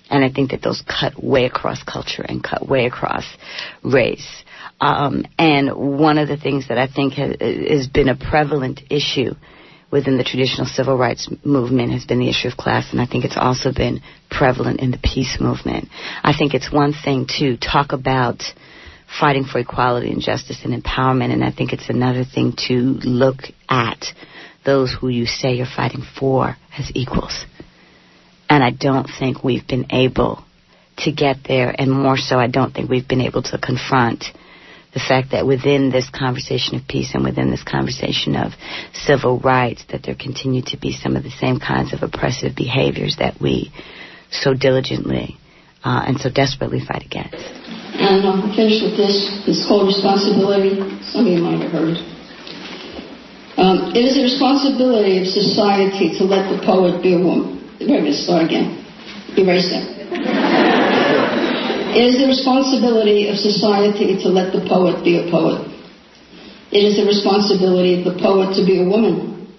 And 0.10 0.24
I 0.24 0.30
think 0.30 0.52
that 0.52 0.62
those 0.62 0.82
cut 0.88 1.22
way 1.22 1.46
across 1.46 1.84
culture 1.84 2.24
and 2.28 2.44
cut 2.44 2.68
way 2.68 2.86
across 2.86 3.26
race. 3.84 4.44
Um, 4.80 5.26
and 5.38 5.76
one 5.76 6.18
of 6.18 6.30
the 6.30 6.38
things 6.38 6.70
that 6.70 6.78
I 6.78 6.88
think 6.88 7.13
has, 7.13 7.36
has 7.42 7.88
been 7.88 8.08
a 8.08 8.15
prevalent 8.15 8.82
issue 8.89 9.36
within 9.91 10.17
the 10.17 10.23
traditional 10.23 10.67
civil 10.67 10.97
rights 10.97 11.30
movement 11.43 11.91
has 11.91 12.06
been 12.06 12.19
the 12.19 12.30
issue 12.30 12.47
of 12.47 12.58
class, 12.58 12.91
and 12.91 13.02
I 13.02 13.06
think 13.06 13.25
it's 13.25 13.38
also 13.38 13.71
been 13.73 14.02
prevalent 14.30 14.80
in 14.80 14.91
the 14.91 14.99
peace 14.99 15.38
movement. 15.39 15.89
I 16.23 16.34
think 16.38 16.54
it's 16.54 16.71
one 16.71 16.93
thing 16.93 17.25
to 17.39 17.58
talk 17.58 17.91
about 17.91 18.43
fighting 19.19 19.45
for 19.45 19.60
equality 19.60 20.12
and 20.12 20.21
justice 20.21 20.62
and 20.63 20.84
empowerment, 20.84 21.34
and 21.34 21.43
I 21.43 21.52
think 21.52 21.73
it's 21.73 21.89
another 21.89 22.23
thing 22.23 22.54
to 22.67 22.73
look 22.73 23.38
at 23.67 24.06
those 24.65 24.93
who 24.93 25.10
you 25.10 25.25
say 25.25 25.54
you're 25.54 25.65
fighting 25.65 26.04
for 26.19 26.56
as 26.78 26.91
equals. 26.93 27.45
And 28.49 28.63
I 28.63 28.71
don't 28.71 29.08
think 29.08 29.43
we've 29.43 29.65
been 29.67 29.88
able 29.91 30.43
to 30.97 31.12
get 31.12 31.38
there, 31.47 31.73
and 31.75 31.91
more 31.91 32.17
so, 32.17 32.38
I 32.38 32.47
don't 32.47 32.73
think 32.73 32.89
we've 32.89 33.08
been 33.08 33.21
able 33.21 33.41
to 33.43 33.58
confront 33.58 34.25
the 34.93 34.99
fact 34.99 35.32
that 35.32 35.45
within 35.45 35.91
this 35.91 36.10
conversation 36.10 36.75
of 36.75 36.88
peace 36.88 37.13
and 37.13 37.23
within 37.23 37.52
this 37.52 37.63
conversation 37.63 38.36
of 38.36 38.54
civil 38.93 39.39
rights, 39.39 39.86
that 39.91 40.02
there 40.04 40.15
continue 40.15 40.63
to 40.65 40.78
be 40.78 40.91
some 40.93 41.15
of 41.15 41.23
the 41.23 41.30
same 41.30 41.60
kinds 41.60 41.93
of 41.93 42.02
oppressive 42.02 42.56
behaviors 42.56 43.17
that 43.19 43.39
we 43.39 43.71
so 44.32 44.54
diligently 44.54 45.38
uh, 45.84 46.04
and 46.08 46.19
so 46.19 46.30
desperately 46.30 46.80
fight 46.80 47.06
against. 47.06 47.38
And 47.38 48.25
I'll 48.25 48.56
finish 48.56 48.82
with 48.82 48.97
this. 48.97 49.45
It's 49.45 49.67
called 49.67 49.88
responsibility. 49.88 50.80
Some 51.06 51.28
of 51.28 51.32
you 51.34 51.41
might 51.41 51.62
have 51.62 51.71
heard. 51.71 51.97
Um, 53.60 53.91
it 53.91 54.08
is 54.08 54.17
a 54.17 54.23
responsibility 54.23 55.19
of 55.19 55.28
society 55.28 56.17
to 56.17 56.23
let 56.23 56.47
the 56.49 56.63
poet 56.65 57.04
be 57.04 57.13
a 57.13 57.19
woman. 57.19 57.60
Wait 57.80 57.89
a 57.89 57.91
minute, 57.91 58.15
start 58.15 58.45
again. 58.45 58.86
Erase 59.38 59.69
that. 59.69 60.38
It 61.89 62.06
is 62.06 62.21
the 62.21 62.30
responsibility 62.30 63.28
of 63.30 63.38
society 63.38 64.21
to 64.21 64.30
let 64.30 64.54
the 64.54 64.62
poet 64.69 65.04
be 65.04 65.17
a 65.17 65.25
poet. 65.25 65.65
It 66.69 66.86
is 66.86 67.02
the 67.02 67.10
responsibility 67.10 67.97
of 67.97 68.06
the 68.06 68.21
poet 68.21 68.54
to 68.56 68.63
be 68.63 68.78
a 68.78 68.86
woman. 68.86 69.58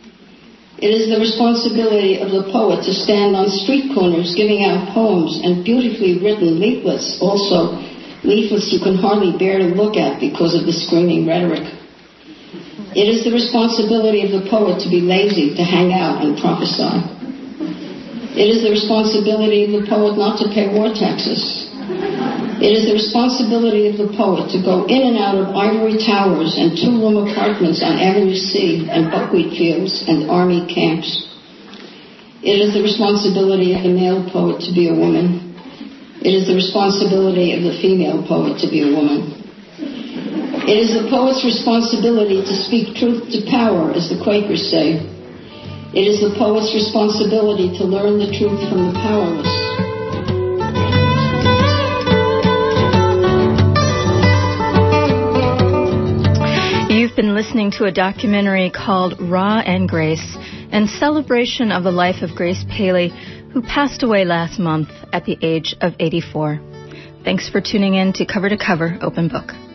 It 0.79 0.95
is 0.95 1.11
the 1.11 1.19
responsibility 1.19 2.23
of 2.23 2.31
the 2.31 2.47
poet 2.55 2.87
to 2.87 2.93
stand 2.95 3.35
on 3.35 3.51
street 3.51 3.91
corners 3.93 4.33
giving 4.39 4.63
out 4.63 4.95
poems 4.95 5.43
and 5.43 5.67
beautifully 5.67 6.23
written 6.23 6.63
leaflets, 6.63 7.19
also 7.21 7.83
leaflets 8.23 8.71
you 8.73 8.79
can 8.79 8.95
hardly 8.95 9.37
bear 9.37 9.59
to 9.59 9.75
look 9.75 9.99
at 9.99 10.23
because 10.23 10.55
of 10.55 10.65
the 10.65 10.73
screaming 10.73 11.27
rhetoric. 11.27 11.67
It 12.95 13.11
is 13.11 13.27
the 13.27 13.35
responsibility 13.35 14.23
of 14.23 14.31
the 14.31 14.49
poet 14.49 14.81
to 14.83 14.89
be 14.89 15.03
lazy, 15.03 15.55
to 15.59 15.63
hang 15.67 15.93
out 15.93 16.25
and 16.25 16.39
prophesy. 16.39 16.95
It 18.39 18.49
is 18.55 18.63
the 18.63 18.71
responsibility 18.71 19.67
of 19.67 19.83
the 19.83 19.91
poet 19.91 20.17
not 20.17 20.39
to 20.39 20.49
pay 20.49 20.71
war 20.73 20.95
taxes. 20.95 21.60
It 22.61 22.77
is 22.77 22.85
the 22.85 22.93
responsibility 22.93 23.89
of 23.89 23.97
the 23.97 24.13
poet 24.13 24.53
to 24.53 24.61
go 24.61 24.85
in 24.85 25.01
and 25.01 25.17
out 25.17 25.41
of 25.41 25.57
ivory 25.57 25.97
towers 25.97 26.61
and 26.61 26.77
two-room 26.77 27.25
apartments 27.25 27.81
on 27.81 27.97
Avenue 27.97 28.37
C 28.37 28.85
and 28.85 29.09
buckwheat 29.09 29.57
fields 29.57 30.05
and 30.05 30.29
army 30.29 30.69
camps. 30.69 31.09
It 32.45 32.61
is 32.61 32.77
the 32.77 32.85
responsibility 32.85 33.73
of 33.73 33.81
the 33.81 33.97
male 33.97 34.29
poet 34.29 34.61
to 34.69 34.77
be 34.77 34.93
a 34.93 34.97
woman. 34.97 35.57
It 36.21 36.37
is 36.37 36.53
the 36.53 36.55
responsibility 36.55 37.57
of 37.57 37.65
the 37.65 37.81
female 37.81 38.29
poet 38.29 38.61
to 38.61 38.69
be 38.69 38.85
a 38.85 38.93
woman. 38.93 39.41
It 40.69 40.77
is 40.77 40.93
the 40.93 41.09
poet's 41.09 41.41
responsibility 41.41 42.45
to 42.45 42.55
speak 42.69 42.93
truth 42.93 43.33
to 43.33 43.41
power, 43.49 43.89
as 43.97 44.13
the 44.13 44.21
Quakers 44.21 44.69
say. 44.69 45.01
It 45.97 46.05
is 46.05 46.21
the 46.21 46.37
poet's 46.37 46.77
responsibility 46.77 47.73
to 47.81 47.89
learn 47.89 48.21
the 48.21 48.29
truth 48.37 48.61
from 48.69 48.93
the 48.93 49.01
powerless. 49.01 49.60
You've 57.11 57.17
been 57.17 57.35
listening 57.35 57.73
to 57.73 57.87
a 57.87 57.91
documentary 57.91 58.71
called 58.71 59.21
Rha 59.21 59.65
and 59.67 59.89
Grace 59.89 60.37
in 60.71 60.87
celebration 60.87 61.73
of 61.73 61.83
the 61.83 61.91
life 61.91 62.23
of 62.23 62.37
Grace 62.37 62.65
Paley, 62.71 63.09
who 63.53 63.63
passed 63.63 64.05
away 64.05 64.25
last 64.25 64.61
month 64.61 64.91
at 65.13 65.25
the 65.25 65.37
age 65.43 65.75
of 65.81 65.95
84. 65.99 66.61
Thanks 67.25 67.49
for 67.49 67.61
tuning 67.61 67.95
in 67.95 68.13
to 68.13 68.25
Cover 68.25 68.49
to 68.49 68.57
Cover 68.57 68.97
Open 69.03 69.27
Book. 69.27 69.70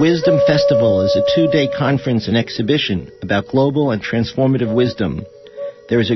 Wisdom 0.00 0.40
Festival 0.46 1.02
is 1.02 1.14
a 1.14 1.34
two 1.34 1.46
day 1.48 1.68
conference 1.68 2.26
and 2.26 2.34
exhibition 2.34 3.12
about 3.20 3.48
global 3.48 3.90
and 3.90 4.02
transformative 4.02 4.74
wisdom. 4.74 5.26
There 5.90 6.00
is 6.00 6.06
a 6.06 6.08